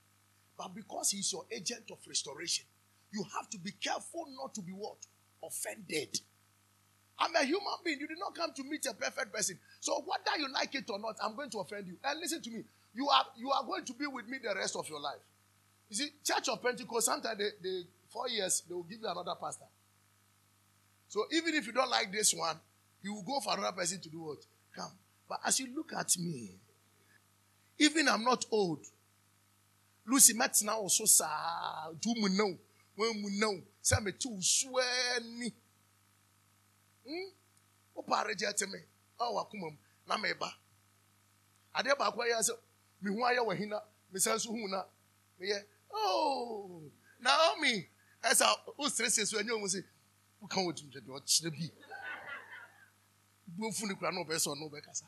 [0.57, 2.67] But because he's your agent of restoration
[3.15, 4.99] you have to be careful not to be what?
[5.43, 6.21] Offended.
[7.19, 8.01] I'm a human being.
[8.01, 9.59] You did not come to meet a perfect person.
[9.81, 11.97] So whether you like it or not, I'm going to offend you.
[12.05, 12.63] And listen to me.
[12.95, 15.21] You are you are going to be with me the rest of your life.
[15.91, 19.35] You see, Church of Pentecost, sometimes they, they four years, they will give you another
[19.41, 19.67] pastor.
[21.09, 22.57] So even if you don't like this one,
[23.03, 24.39] you will go for another person to do what?
[24.75, 24.93] Come.
[25.29, 26.51] But as you look at me,
[27.79, 28.81] even I'm not old.
[30.07, 31.27] Lucy met now also sa
[32.01, 32.59] do me know
[32.97, 34.41] when we know sɛ mete wo
[37.05, 37.33] so ani
[37.95, 38.79] wopare gye te me
[39.19, 39.79] ɔ wakoma mu.
[40.07, 40.53] Na meba
[41.75, 42.59] adeɛ baako ayɛ sɛ
[43.03, 43.83] mehu ayɛ wahina
[44.13, 44.85] mesan so hu na.
[45.39, 46.91] Meyɛ oh
[47.21, 47.89] naomi.
[48.23, 49.85] Ɛsɛ woseresɛ so anyɛ mu sɛ
[50.41, 51.71] woka wɔ tumtwɛde ɔkyerɛ bi.
[53.59, 55.07] Buofu no kura na wobɛsɛ ɔno wobɛkasa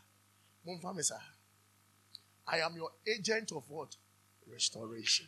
[0.66, 1.20] momfa me saa
[2.48, 3.96] I am your agent of what?
[4.46, 5.26] Restoration.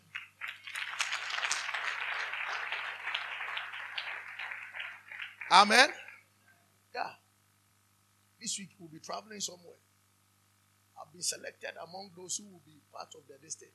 [5.50, 5.90] Amen.
[8.40, 9.74] This week we'll be traveling somewhere.
[11.00, 13.74] I've been selected among those who will be part of the district.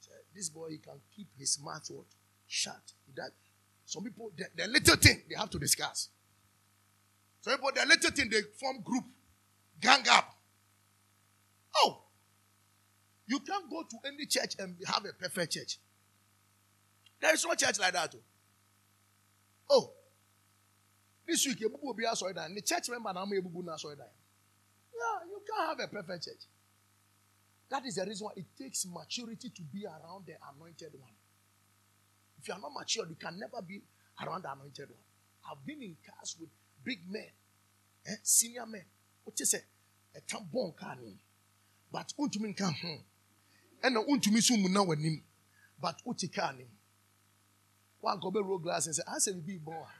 [0.00, 2.06] So this boy he can keep his mouth what?
[2.46, 2.92] shut.
[3.14, 3.30] That
[3.84, 6.08] some people the, the little thing they have to discuss.
[7.40, 9.04] Some people the little thing they form group,
[9.80, 10.34] gang up.
[11.76, 12.02] Oh,
[13.26, 15.78] you can't go to any church and have a perfect church.
[17.20, 18.14] There is no church like that.
[18.14, 18.20] Oh,
[19.70, 19.92] oh
[21.30, 23.64] this week, you will be a The church member now may be Yeah,
[25.26, 26.42] you can't have a perfect church.
[27.70, 31.12] That is the reason why it takes maturity to be around the anointed one.
[32.40, 33.80] If you are not mature, you can never be
[34.24, 35.04] around the anointed one.
[35.50, 36.48] I've been in cars with
[36.84, 37.30] big men,
[38.06, 38.84] eh, senior men.
[39.24, 39.60] What you say?
[40.16, 40.98] A tampon can
[41.92, 43.04] but untumi nka ho
[43.82, 45.22] ɛna untumi so mu na w'anim
[45.80, 46.70] but wote kaa nim
[48.02, 49.94] wankɔ bɛ road glass sɛ asɛ bibi bɔn a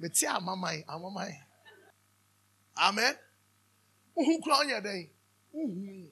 [0.00, 1.32] mete amaman amaman
[2.76, 3.14] amen.
[4.16, 5.10] Wohu kura ɔnyɛ dɛn
[5.54, 6.08] wohu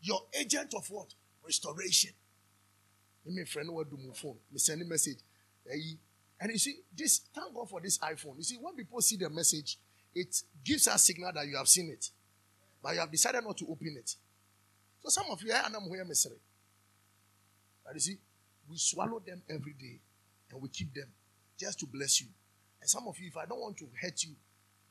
[0.00, 1.12] your agent of what?
[1.44, 2.12] Restoration.
[3.26, 4.38] Me friend no wadu mu phone.
[4.50, 5.18] Me send a message.
[5.70, 5.98] Ɛyi
[6.40, 8.36] and you see this thank God for this iPhone.
[8.38, 9.76] You see when people see the message
[10.14, 12.10] it gives us signal that you have seen it.
[12.82, 14.14] But you have decided not to open it.
[15.00, 16.38] So some of you are anam here mystery
[17.88, 18.18] but you see
[18.68, 19.98] we swallow them every day
[20.50, 21.08] and we keep them
[21.58, 22.28] just to bless you.
[22.80, 24.34] And some of you, if I don't want to hurt you,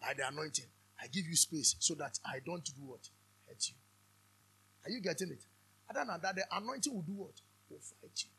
[0.01, 0.65] by the anointing.
[1.01, 3.01] I give you space so that I don't do what?
[3.47, 3.75] Hurt you.
[4.85, 5.43] Are you getting it?
[5.89, 7.33] Other than that, the anointing will do what?
[7.69, 8.29] Will fight you.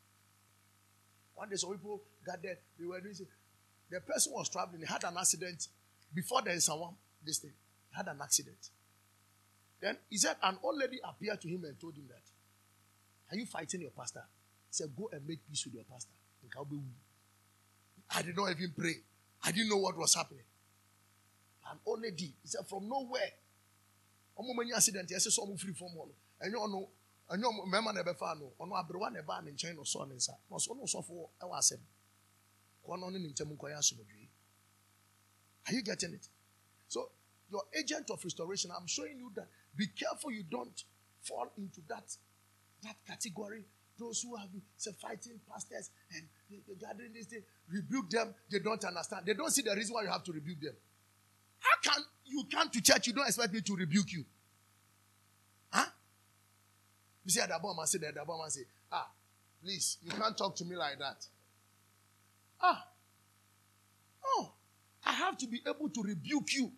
[1.35, 3.15] One day, some people got there, they were doing
[3.89, 5.67] the person was traveling, he had an accident
[6.13, 6.93] before there is someone,
[7.25, 7.53] this thing,
[7.89, 8.69] he had an accident.
[9.81, 12.21] Then he said, an old lady appeared to him and told him that,
[13.31, 14.23] Are you fighting your pastor?
[14.69, 16.11] He said, Go and make peace with your pastor.
[18.15, 18.95] I did not even pray.
[19.43, 20.43] I didn't know what was happening.
[21.71, 23.31] An old lady, he said, From nowhere.
[24.39, 26.79] ọmọ mọ accident yẹ sẹ sọ ọmọ firi fọm hɔ no ɛnyɛ ɔno
[27.31, 30.15] ɛnyɛ ɔmo mɛma na ɛbɛfa no ɔno aberewa na ɛbaa ne nkyɛn na ɔsɔ ne
[30.15, 30.33] nsa.
[30.49, 31.81] Na ɔsɔ ne ɔsɔfo ɛwɔ asɛm
[35.67, 36.27] are you getting it?
[36.87, 37.11] So
[37.51, 39.47] your agent of restoration i'm showing you that.
[39.75, 40.83] Be careful you don't
[41.21, 42.15] fall into that
[42.83, 43.65] that category.
[43.97, 44.61] Those who have been
[44.99, 49.51] fighting pastors and they, they gathering this thing rebuke them they don't understand they don't
[49.51, 50.73] see the reason why you have to rebuke them
[51.59, 53.07] how can you come to church?
[53.07, 54.25] You don't expect me to rebuke you.
[55.71, 55.85] Huh?
[57.25, 58.61] You see, bottom, I say bottom, I say,
[58.91, 59.09] ah,
[59.63, 61.25] please, you can't talk to me like that.
[62.61, 62.85] Ah.
[64.25, 64.51] Oh,
[65.05, 66.71] I have to be able to rebuke you.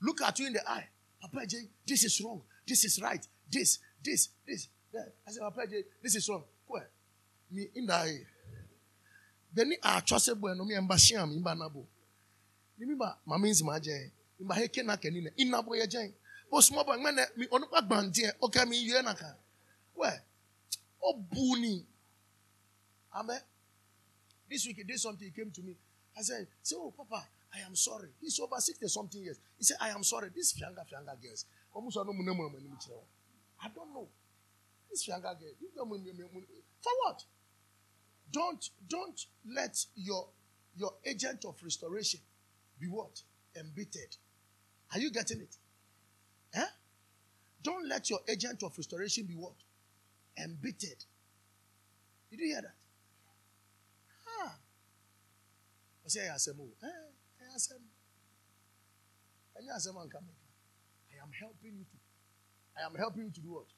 [0.00, 0.88] Look at you in the eye.
[1.20, 2.42] Papa J, this is wrong.
[2.66, 3.26] This is right.
[3.50, 4.68] This, this, this.
[5.26, 6.44] I said, Papa J, this is wrong.
[6.66, 6.88] Where?
[7.50, 8.18] Me in the eye.
[9.54, 11.86] Then I trust a boy no me ambashiam in banabo
[12.78, 16.12] nimba mama nsi ma jɛn nimba heke na kɛ nina ina bɔ yɛ jɛn
[16.50, 19.36] o suma bɔ ŋmɛ nɛ mi ɔno kpa gbantiɛ ɔkɛ mi yɛ na kan
[19.96, 20.10] wɛ
[21.02, 21.86] o bu ni
[23.14, 23.40] amɛ
[24.48, 25.76] this week he did something he came to me
[26.16, 29.76] I said say oh papa I am sorry he's over sixty something years he said
[29.80, 31.44] I am sorry this fianga fianga girls
[31.74, 33.04] ɔmu sɔ ɔno mu ne mu ɔmu anim kyerɛ
[33.62, 34.08] I don't know
[34.90, 36.40] this fianga girl you know mu mu mu
[36.80, 37.24] for what
[38.34, 40.26] don't don't let your
[40.76, 42.20] your agent of restoration
[42.80, 43.22] be what?
[43.56, 44.16] Embittered.
[44.92, 45.56] Are you getting it?
[46.54, 46.66] Eh?
[47.62, 49.54] Don't let your agent of restoration be what?
[50.36, 51.04] Embittered.
[52.30, 52.74] Did you hear that?
[54.42, 54.56] Ah.
[56.04, 56.38] I say, I am
[56.82, 56.86] eh,
[57.54, 57.74] I say,
[59.56, 59.60] I
[61.22, 61.96] am helping you to.
[62.76, 63.70] I am helping you to do what?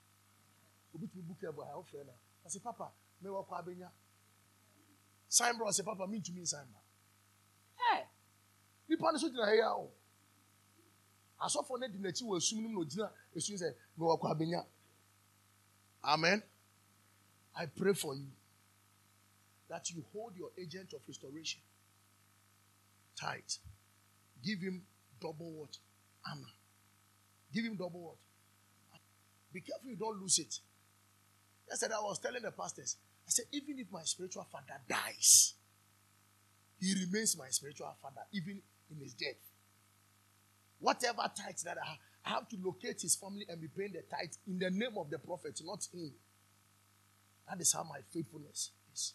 [2.44, 2.88] I say, Papa,
[3.22, 3.62] me wa kwa
[5.26, 5.32] benya.
[5.32, 6.80] Sign bro, I say, Papa, mean to me sign bro
[8.88, 9.90] nipa no so gyina ha yi a o.
[11.40, 14.66] Asɔfo no di n'akyi wɔ esum no mu na ogyina esum sɛ na wɔkɔ abenya.
[16.04, 16.42] Amen.
[17.54, 18.30] I pray for you
[19.68, 21.60] that you hold your agent of restoration
[23.16, 23.58] tight.
[24.42, 24.86] Give him
[25.20, 25.78] double what?
[26.24, 26.52] Honor.
[27.52, 28.16] Give him double what?
[29.52, 30.60] Be careful you don't lose it.
[31.68, 32.96] Yesterday i was telling the pastors
[33.26, 35.54] i said even if my spiritual father dies
[36.78, 38.60] he remains my spiritual father even
[38.90, 39.36] in his death.
[40.78, 44.02] Whatever tithes that I have, I have to locate his family and be paying the
[44.02, 46.12] tithe in the name of the prophet, not him.
[47.48, 49.14] That is how my faithfulness is.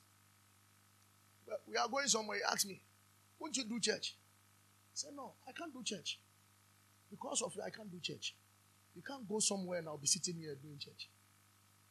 [1.48, 2.38] But we are going somewhere.
[2.38, 2.82] He asked me,
[3.40, 4.16] Won't you do church?
[4.18, 6.20] I said, No, I can't do church.
[7.12, 8.34] Because of you, I can't do church.
[8.96, 11.10] You can't go somewhere and I'll be sitting here doing church.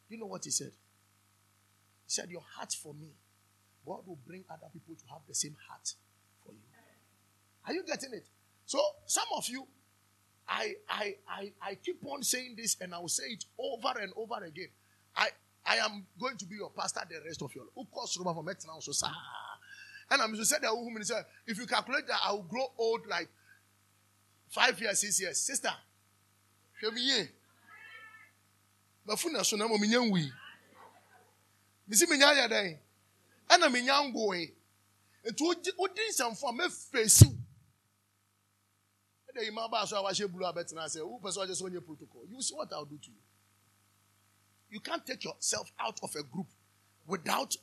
[0.08, 0.72] You know what he said?
[2.10, 3.12] Said, Your heart for me,
[3.86, 5.94] God will bring other people to have the same heart
[6.44, 6.58] for you.
[7.64, 8.26] Are you getting it?
[8.66, 9.64] So some of you,
[10.48, 14.12] I I I, I keep on saying this and I will say it over and
[14.16, 14.70] over again.
[15.14, 15.28] I
[15.64, 17.74] I am going to be your pastor the rest of your life.
[17.78, 18.24] Of course, from
[18.80, 19.06] so
[20.10, 23.28] and I'm saying that woman said, if you calculate that, I will grow old like
[24.48, 25.38] five years, six years.
[25.38, 25.70] Sister,
[26.80, 27.28] show me ye.
[29.08, 29.56] Bafuna so
[31.90, 32.06] na mo minyan wi.
[32.06, 32.78] Misi minya ya dai.
[33.48, 34.54] Ana minya ngoe.
[35.24, 35.44] Etu
[35.78, 36.52] odi nsamfo a
[41.80, 42.22] protocol?
[42.28, 43.16] you see what I'll do to you.
[44.70, 46.46] You can't take yourself out of a group
[47.06, 47.56] without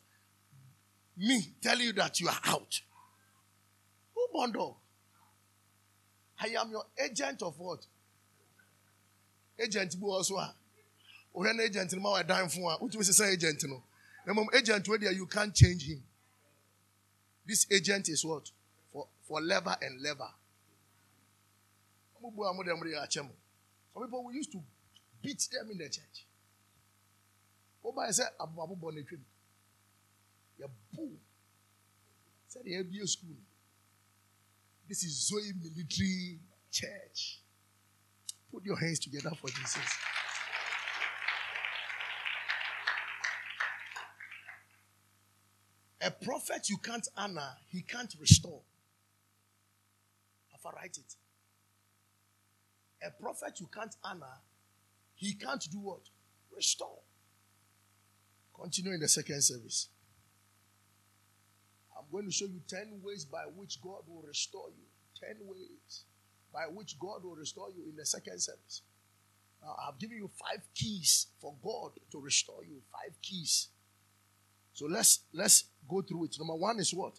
[1.18, 2.82] me telling you that you are out.
[4.14, 4.78] Who bondo?
[6.40, 7.86] I am your agent of what?
[9.60, 10.36] Agent bu also.
[11.34, 13.84] Or an agent in my dime for what was say agent no.
[14.28, 16.04] The agent where you can't change him.
[17.46, 18.52] This agent is what?
[18.92, 20.28] For for lever and lever.
[22.22, 22.32] Some
[24.04, 24.62] people we used to
[25.22, 26.26] beat them in the church.
[27.86, 29.22] Oba said, Abu Abu Bonetrim.
[30.60, 31.12] Ya boo.
[32.50, 33.38] Said the ABA school.
[34.90, 37.40] This is Zoe Military Church.
[38.52, 39.78] Put your hands together for Jesus.
[46.02, 48.62] A prophet you can't honor, he can't restore.
[50.54, 51.16] Alpha, write it.
[53.06, 54.42] A prophet you can't honor,
[55.16, 56.02] he can't do what?
[56.56, 57.00] Restore.
[58.54, 59.90] Continue in the second service.
[61.98, 64.86] I'm going to show you 10 ways by which God will restore you.
[65.20, 66.04] 10 ways
[66.54, 68.82] by which God will restore you in the second service.
[69.62, 72.82] Now, I've given you five keys for God to restore you.
[72.92, 73.70] Five keys.
[74.78, 76.36] So let's let's go through it.
[76.38, 77.14] Number one is what?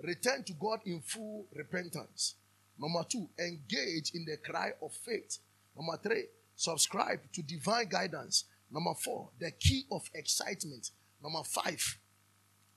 [0.00, 2.36] Return to God in full repentance.
[2.78, 5.36] Number two, engage in the cry of faith.
[5.76, 6.24] Number three,
[6.56, 8.44] subscribe to divine guidance.
[8.70, 10.90] Number four, the key of excitement.
[11.22, 11.98] Number five,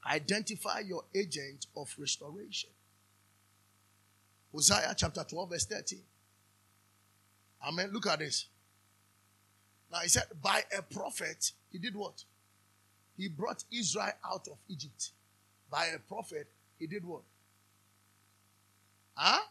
[0.05, 2.71] identify your agent of restoration.
[4.51, 5.99] Hosea chapter 12, verse 13.
[7.65, 7.89] Amen.
[7.93, 8.47] Look at this.
[9.89, 12.25] Now he said, by a prophet, he did what?
[13.17, 15.11] He brought Israel out of Egypt.
[15.69, 16.47] By a prophet,
[16.77, 17.23] he did what?
[19.15, 19.41] Huh?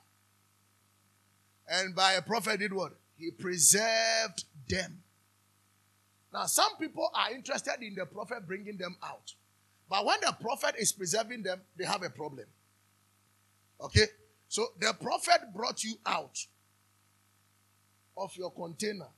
[1.68, 2.92] And by a prophet, did what?
[3.16, 5.02] He preserved them.
[6.32, 9.32] Now, some people are interested in the prophet bringing them out.
[9.88, 12.46] But when the prophet is preserving them, they have a problem.
[13.80, 14.06] Okay?
[14.48, 16.38] So the prophet brought you out
[18.16, 19.08] of your container.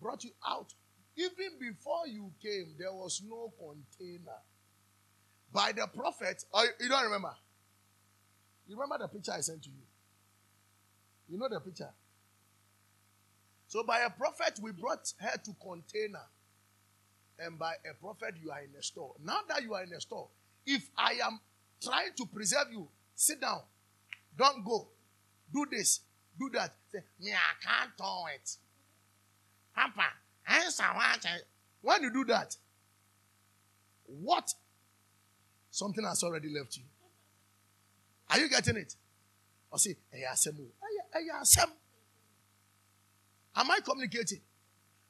[0.00, 0.74] Brought you out.
[1.16, 4.38] Even before you came, there was no container.
[5.52, 7.34] By the prophet, oh, you don't remember?
[8.66, 9.82] You remember the picture I sent to you?
[11.28, 11.90] You know the picture?
[13.68, 16.22] So by a prophet, we brought her to container.
[17.38, 19.14] And by a prophet, you are in a store.
[19.24, 20.28] Now that you are in a store,
[20.66, 21.40] if I am
[21.82, 23.60] trying to preserve you, sit down.
[24.36, 24.88] Don't go.
[25.52, 26.00] Do this.
[26.38, 26.74] Do that.
[26.90, 28.04] Say, me, I can't do
[28.34, 28.56] it.
[29.74, 30.08] Papa?
[31.80, 32.56] When you do that,
[34.06, 34.52] what?
[35.70, 36.82] Something has already left you.
[38.30, 38.94] Are you getting it?
[39.70, 39.96] Or say,
[43.56, 44.40] Am I communicating?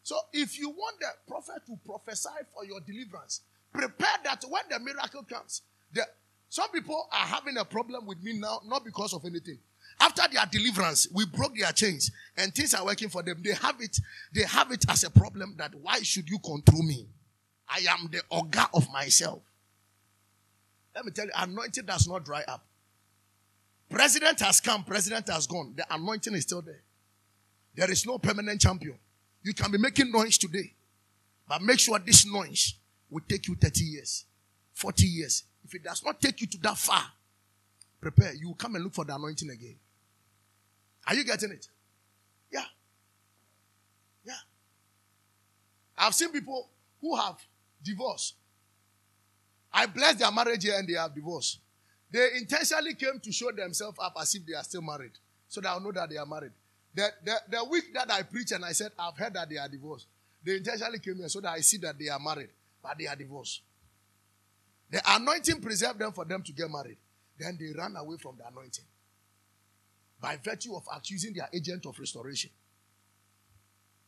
[0.02, 3.40] So if you want the prophet to prophesy for your deliverance,
[3.72, 5.62] prepare that when the miracle comes.
[5.92, 6.06] The,
[6.48, 9.58] some people are having a problem with me now, not because of anything.
[10.00, 13.40] After their deliverance, we broke their chains and things are working for them.
[13.42, 13.98] They have it,
[14.34, 17.06] they have it as a problem that why should you control me?
[17.68, 19.40] I am the augur of myself.
[20.94, 22.64] Let me tell you, anointing does not dry up.
[23.88, 25.74] President has come, president has gone.
[25.76, 26.82] The anointing is still there.
[27.74, 28.98] There is no permanent champion.
[29.42, 30.72] You can be making noise today,
[31.48, 32.74] but make sure this noise
[33.10, 34.24] will take you 30 years,
[34.72, 35.44] 40 years.
[35.64, 37.02] If it does not take you to that far,
[38.00, 38.34] prepare.
[38.34, 39.76] You will come and look for the anointing again.
[41.06, 41.68] Are you getting it?
[42.50, 42.64] Yeah.
[44.24, 44.32] Yeah.
[45.98, 46.68] I've seen people
[47.00, 47.36] who have
[47.82, 48.34] divorced.
[49.72, 51.58] I bless their marriage here and they have divorced.
[52.10, 55.12] They intentionally came to show themselves up as if they are still married.
[55.48, 56.52] So that I'll know that they are married.
[56.94, 59.68] The, the, the week that I preached and I said, I've heard that they are
[59.68, 60.06] divorced.
[60.44, 62.50] They intentionally came here so that I see that they are married,
[62.82, 63.62] but they are divorced.
[64.90, 66.96] The anointing preserved them for them to get married.
[67.38, 68.84] Then they ran away from the anointing
[70.24, 72.48] by virtue of accusing their agent of restoration.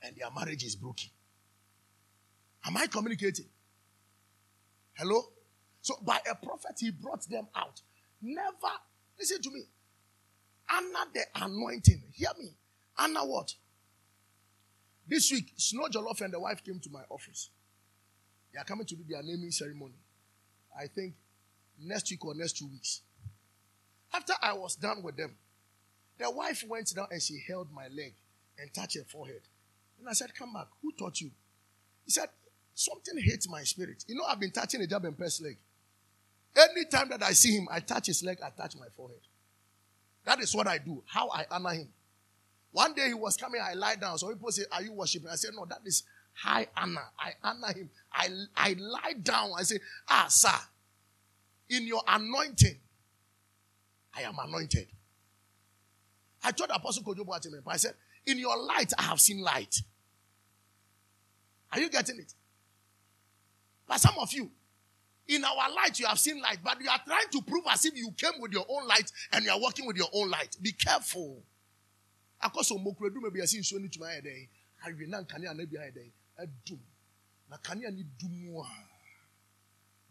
[0.03, 1.11] And their marriage is broken.
[2.65, 3.45] Am I communicating?
[4.95, 5.21] Hello?
[5.83, 7.83] So, by a prophet, he brought them out.
[8.23, 8.75] Never,
[9.19, 9.65] listen to me,
[10.71, 12.03] honor the anointing.
[12.15, 12.49] Hear me.
[12.97, 13.53] Honor what?
[15.07, 17.51] This week, Snow Jollof and the wife came to my office.
[18.55, 20.01] They are coming to do their naming ceremony.
[20.75, 21.15] I think
[21.79, 23.03] next week or next two weeks.
[24.15, 25.37] After I was done with them,
[26.19, 28.15] the wife went down and she held my leg
[28.59, 29.43] and touched her forehead.
[29.99, 30.67] And I said, Come back.
[30.83, 31.31] Who taught you?
[32.05, 32.29] He said,
[32.75, 34.05] Something hits my spirit.
[34.07, 35.57] You know, I've been touching a job and press leg.
[36.57, 39.21] Anytime that I see him, I touch his leg, I touch my forehead.
[40.25, 41.89] That is what I do, how I honor him.
[42.73, 44.19] One day he was coming, I lie down.
[44.19, 45.29] So people say, Are you worshiping?
[45.31, 46.03] I said, No, that is
[46.35, 47.05] high honor.
[47.19, 47.91] I honor him.
[48.13, 49.53] I, I lie down.
[49.57, 49.79] I say,
[50.09, 50.51] Ah, sir,
[51.71, 52.77] in your anointing,
[54.15, 54.87] I am anointed.
[56.47, 57.95] I told Apostle Kojobo I said,
[58.25, 59.83] In your light, I have seen light.
[61.73, 62.33] Are you getting it?
[63.89, 64.49] But some of you,
[65.27, 67.97] in our light, you have seen light, but you are trying to prove as if
[67.97, 70.57] you came with your own light and you are working with your own light.
[70.63, 71.43] Be careful.
[72.41, 74.49] Akoso mokredu maybe I see so ni tuma yede.
[74.87, 76.13] Awi na nkane ana bi ayede.
[76.39, 76.79] Adum.
[77.51, 78.69] Na kane ani dumu a.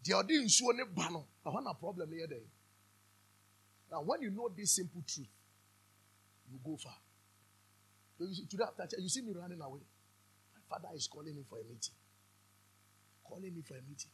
[0.04, 1.24] The odi nsuo ne ba no.
[1.46, 2.42] Na what na problem yede.
[3.90, 5.28] Now when you know this simple truth,
[6.50, 6.96] you go far.
[8.18, 9.80] So you see, today after you see me running away.
[10.54, 11.94] My father is calling me for a meeting.
[13.24, 14.10] Calling me for a meeting.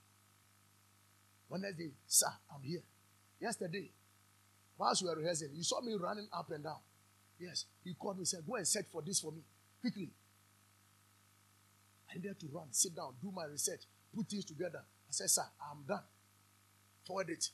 [1.48, 2.82] Wednesday, sir, I'm here.
[3.40, 3.90] Yesterday,
[4.78, 6.78] Whilst we were rehearsing, you saw me running up and down.
[7.38, 7.66] Yes.
[7.84, 9.42] He called me, said, Go and search for this for me.
[9.80, 10.10] Quickly.
[12.10, 13.82] I needed to run, sit down, do my research,
[14.14, 14.80] put things together.
[14.80, 16.02] I said, Sir, I'm done.
[17.06, 17.48] Forward it.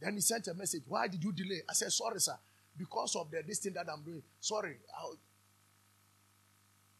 [0.00, 0.82] Then he sent a message.
[0.86, 1.62] Why did you delay?
[1.68, 2.36] I said, Sorry, sir.
[2.76, 4.22] Because of the this thing that I'm doing.
[4.40, 4.76] Sorry.
[4.98, 5.16] I'll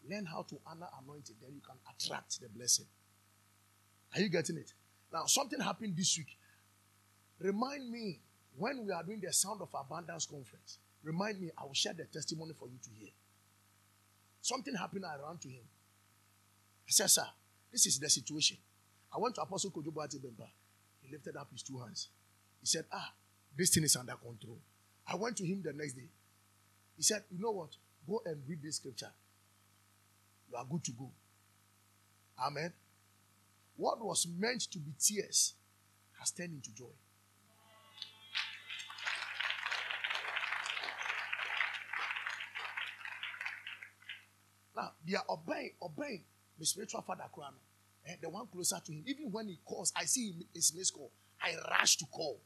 [0.09, 1.37] learn how to honor anointing.
[1.41, 2.87] Then you can attract the blessing.
[4.15, 4.73] Are you getting it?
[5.13, 6.37] Now, something happened this week.
[7.41, 8.21] Remind me
[8.57, 10.79] when we are doing the Sound of Abundance conference.
[11.03, 13.11] Remind me, I will share the testimony for you to hear.
[14.43, 15.63] Something happened, I ran to him.
[16.87, 17.27] I said, Sir,
[17.73, 18.57] this is the situation.
[19.15, 20.47] I went to Apostle Kojobo Bemba.
[21.03, 22.09] He lifted up his two hands.
[22.61, 23.13] He said, Ah,
[23.57, 24.59] this thing is under control.
[25.11, 26.09] I went to him the next day.
[26.97, 27.71] He said, You know what?
[28.09, 29.11] Go and read this scripture.
[30.51, 31.11] You are good to go.
[32.47, 32.73] Amen.
[33.77, 35.55] What was meant to be tears
[36.19, 36.87] has turned into joy.
[44.77, 46.23] Now, they are obeying, obeying
[46.59, 47.55] my spiritual father, Krano,
[48.07, 49.03] and eh, the one closer to him.
[49.07, 51.11] Even when he calls, I see his missed call.
[51.43, 52.41] I rush to call.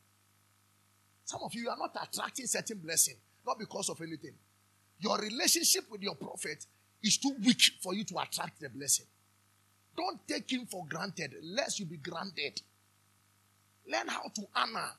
[1.25, 3.15] Some of you are not attracting certain blessing,
[3.47, 4.35] not because of anything.
[5.01, 6.67] Your relationship with your prophet
[7.03, 9.07] is too weak for you to attract the blessing.
[9.97, 12.61] Don't take him for granted, lest you be granted.
[13.91, 14.91] Learn how to honor.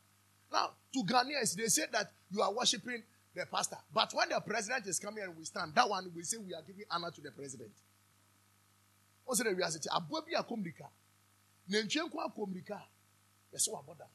[0.52, 3.04] Now, to Ghanaians, they say that you are worshiping
[3.36, 3.78] the pastor.
[3.94, 6.62] But when the president is coming and we stand, that one we say we are
[6.66, 7.72] giving honor to the president.
[9.26, 9.90] What's the reality?
[9.90, 10.88] Abuabi akomrika.
[11.70, 12.80] Nentwenko akomrika.
[13.52, 14.10] Yes, what about that?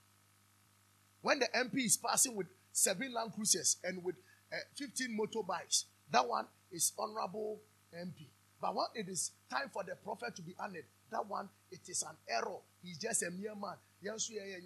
[1.22, 4.16] When the MP is passing with seven Land Cruisers and with
[4.52, 7.60] uh, 15 motorbikes, that one is honorable
[7.94, 8.26] MP.
[8.60, 12.02] But when it is time for the prophet to be honored, that one, it is
[12.02, 12.58] an error.
[12.82, 13.74] He's just a mere man.
[14.02, 14.60] Eh, eh,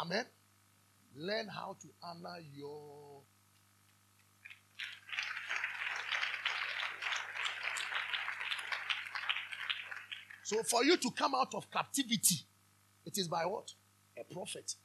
[0.00, 0.24] Amen.
[1.16, 3.17] Learn how to honor your.
[10.48, 12.36] So, for you to come out of captivity,
[13.04, 13.70] it is by what?
[14.18, 14.76] A prophet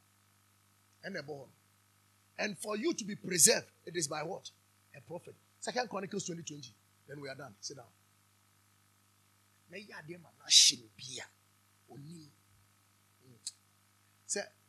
[1.06, 1.48] and a born.
[2.38, 4.52] And for you to be preserved, it is by what?
[4.94, 5.34] A prophet.
[5.62, 6.70] Second Chronicles 20 20.
[7.08, 7.54] Then we are done.
[7.62, 7.86] Sit down.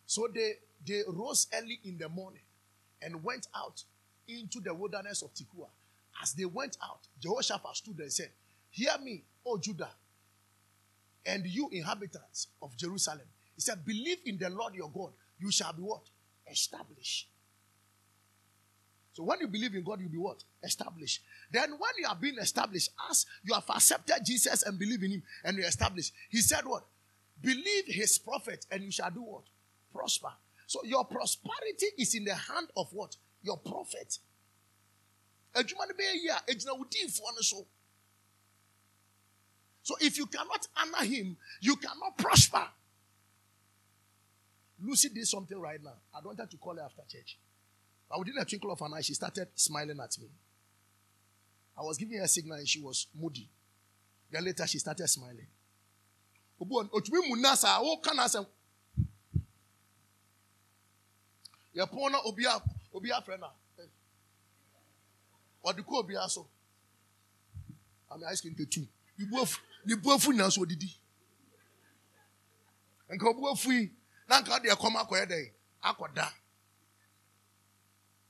[0.06, 0.52] So they,
[0.86, 2.42] they rose early in the morning
[3.02, 3.82] and went out
[4.28, 5.66] into the wilderness of Tekoa.
[6.22, 8.30] As they went out, Jehoshaphat stood and said,
[8.70, 9.90] Hear me, O Judah,
[11.26, 13.26] and you inhabitants of Jerusalem.
[13.54, 16.02] He said, Believe in the Lord your God, you shall be what?
[16.50, 17.28] Established.
[19.12, 20.42] So when you believe in God, you'll be what?
[20.62, 21.22] Established.
[21.52, 25.22] Then when you are being established, as you have accepted Jesus and believe in him
[25.44, 26.84] and you're established, he said what?
[27.40, 29.44] Believe his prophet and you shall do what?
[29.94, 30.32] prosper.
[30.66, 33.16] So your prosperity is in the hand of what?
[33.42, 34.18] Your prophet.
[35.54, 35.62] So
[40.00, 42.64] if you cannot honor him, you cannot prosper.
[44.82, 45.94] Lucy did something right now.
[46.14, 47.38] I don't want to call her after church.
[48.08, 50.28] But within a twinkle of an eye, she started smiling at me.
[51.78, 53.48] I was giving her a signal and she was moody.
[54.30, 55.46] Then later she started smiling
[61.74, 62.18] yɛpɔn na
[68.16, 68.86] na ice cream ketu
[69.28, 71.00] bu afu ne bu afu nyinaa so odidi.
[73.14, 73.82] Nka obu afu yi
[74.28, 75.40] na nka ɔde ɛkɔm akɔyɛ dɛ
[75.88, 76.26] akɔda.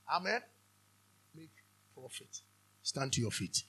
[0.07, 0.41] Amen.
[1.33, 1.49] Make
[1.93, 2.41] profit.
[2.83, 3.63] Stand to your feet.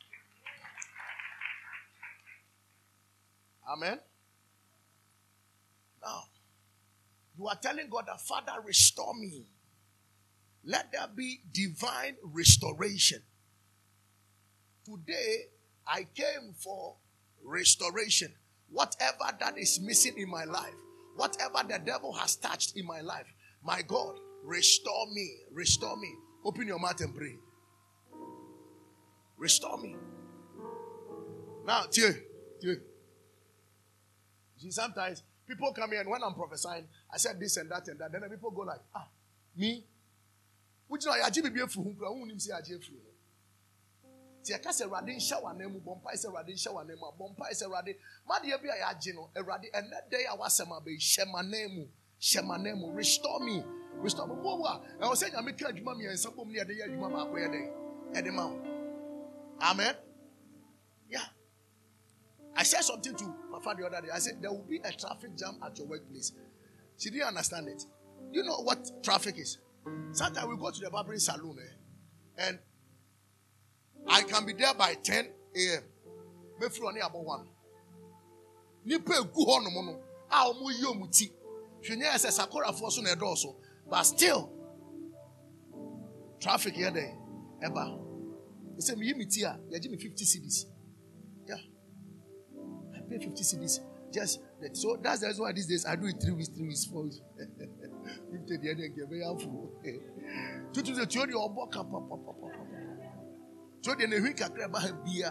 [3.66, 3.98] Amen.
[6.02, 6.24] Now
[7.38, 9.46] you are telling God that Father restore me.
[10.64, 13.22] Let there be divine restoration.
[14.84, 15.46] Today,
[15.86, 16.96] I came for
[17.44, 18.32] restoration.
[18.70, 20.74] Whatever that is missing in my life,
[21.16, 23.26] whatever the devil has touched in my life,
[23.62, 26.12] my God, restore me, restore me.
[26.44, 27.36] Open your mouth and pray.
[29.36, 29.96] Restore me.
[31.66, 32.22] Now, dear,
[32.60, 32.82] dear.
[34.58, 37.98] See, sometimes people come here and when I'm prophesying, I said this and that and
[37.98, 38.12] that.
[38.12, 39.06] Then the people go like, ah,
[39.56, 39.84] me?
[40.88, 43.05] wohu nim sɛ agye afiri ho
[44.55, 47.52] nti sɛ awurade nhyɛ w'anan mu bɔ sɛ awurade nhyɛ w'anan mu a bɔ mpae
[47.55, 47.97] sɛ awurade
[48.28, 51.86] madeɛ bi a yɛagye no awurade ɛnɛ dɛ a wasɛm abɛyi hyɛ m'anan mu
[52.20, 53.64] hyɛ m'anan mu restore me
[54.02, 57.09] restore me wo a ɛwɔ sɛ nyame ka adwuma mmiɛnsa bom ne yɛde yɛ adwuma
[57.12, 57.66] baako yɛ dɛn
[58.14, 58.44] ɛde ma
[59.70, 59.94] amen
[61.09, 61.27] yeah
[62.56, 64.09] I said something to Papa the other day.
[64.12, 66.32] I said, There will be a traffic jam at your workplace.
[66.98, 67.85] She didn't understand it.
[68.32, 69.59] You know what traffic is?
[70.12, 72.59] Sometimes we go to the barbering salon eh, and
[74.08, 75.24] I can be there by 10
[75.56, 75.82] a.m.
[76.60, 77.46] Maybe only about 1.
[78.86, 80.00] Nipa egu hɔ nom no
[80.30, 81.32] a wɔn yi wɔn ti
[81.82, 83.54] hwɛ nyɛ sɛ sakorafoɔ so na ɛdɔɔso
[83.90, 84.48] but still
[86.38, 87.04] traffic yɛ dɛ
[87.64, 87.82] ɛba
[88.78, 90.66] sɛ mi yi mi ti a yɛgye mi fifty cedis
[91.48, 91.58] yeah
[92.94, 93.80] I pay fifty cedis
[94.12, 96.68] just that so that's the reason why these days I do it three weeks three
[96.68, 97.20] weeks four weeks
[98.30, 99.72] fifty the end nke bɛ yà fo
[100.72, 102.65] tutu de tuo de ɔbɔ ka papapapa
[103.82, 105.31] tuo de na ehi kakra ba ha bia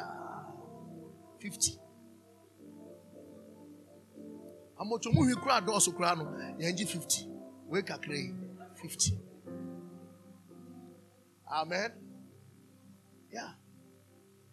[1.39, 1.79] fifty.
[4.77, 6.23] Amotomu hwi kura dɔɔso kura no.
[6.59, 7.27] Yɛn gye fifty.
[7.67, 8.33] Wei kakra yi
[8.75, 9.17] fifty.
[11.47, 11.91] Amen.
[13.31, 13.53] Yeah.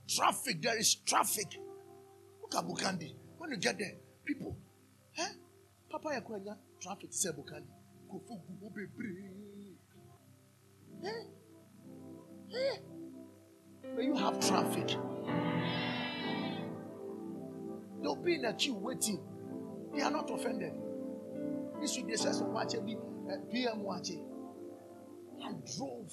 [0.06, 1.58] Traffic there is traffic.
[2.40, 3.14] Look at Bukandi.
[3.38, 4.56] When you get there people
[5.18, 5.32] eh?
[5.90, 7.72] Papa yɛ kura nya traffic sɛ Bukandi.
[8.08, 9.30] Gu hɔ bebree
[11.04, 11.24] eh?
[12.54, 12.78] Eh
[13.96, 14.96] may you have traffic
[18.02, 19.20] don't be in a queue waiting.
[19.94, 20.72] They are not offended.
[21.80, 21.96] This
[22.40, 24.24] watch be uh, PM watching.
[25.44, 26.12] I drove,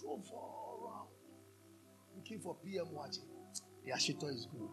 [0.00, 1.08] drove all around
[2.16, 3.24] looking for PM watching.
[3.84, 4.70] The Ashito is good.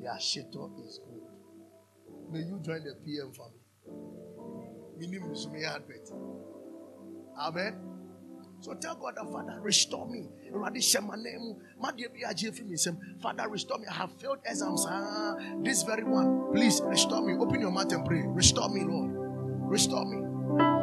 [0.00, 2.32] The Ashito is good.
[2.32, 3.60] May you join the PM family.
[4.98, 6.08] Minimum may advert.
[7.38, 7.97] Amen.
[8.60, 10.28] So tell God the Father, restore me.
[10.50, 11.56] Radisha my name.
[13.22, 13.86] Father, restore me.
[13.88, 14.86] I have failed exams.
[14.88, 16.52] Ah, this very one.
[16.52, 17.34] Please restore me.
[17.34, 18.22] Open your mouth and pray.
[18.26, 19.12] Restore me, Lord.
[19.70, 20.77] Restore me.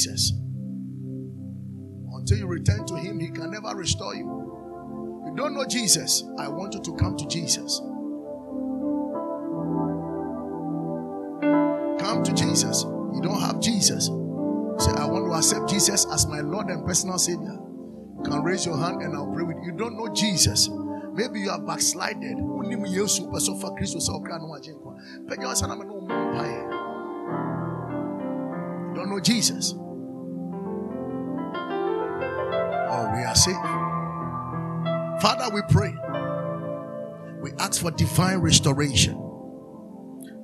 [0.00, 0.32] Jesus.
[2.12, 4.24] Until you return to Him, He can never restore you.
[5.26, 6.24] You don't know Jesus.
[6.38, 7.80] I want you to come to Jesus.
[12.00, 12.84] Come to Jesus.
[12.84, 14.06] You don't have Jesus.
[14.06, 17.58] Say, I want to accept Jesus as my Lord and personal Savior.
[18.16, 19.72] You can raise your hand and I'll pray with you.
[19.72, 20.70] You don't know Jesus.
[21.12, 22.38] Maybe you are backslided.
[22.38, 22.46] You
[28.94, 29.74] don't know Jesus.
[33.14, 33.58] We are saved.
[35.22, 35.94] Father, we pray.
[37.42, 39.16] We ask for divine restoration,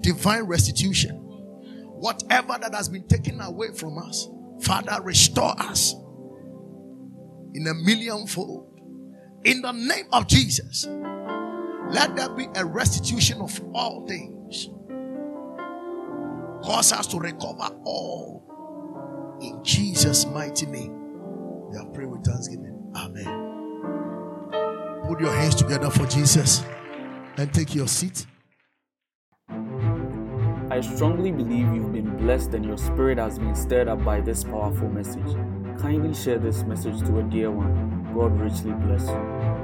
[0.00, 1.16] divine restitution.
[1.18, 4.28] Whatever that has been taken away from us,
[4.60, 5.94] Father, restore us
[7.54, 8.80] in a millionfold.
[9.44, 10.86] In the name of Jesus,
[11.88, 14.68] let there be a restitution of all things.
[16.64, 19.38] Cause us to recover all.
[19.40, 20.95] In Jesus' mighty name,
[21.70, 22.92] we are praying with thanksgiving.
[22.96, 23.46] Amen.
[25.08, 26.64] Put your hands together for Jesus
[27.36, 28.26] and take your seat.
[30.68, 34.44] I strongly believe you've been blessed and your spirit has been stirred up by this
[34.44, 35.34] powerful message.
[35.80, 38.12] Kindly share this message to a dear one.
[38.14, 39.55] God richly bless you.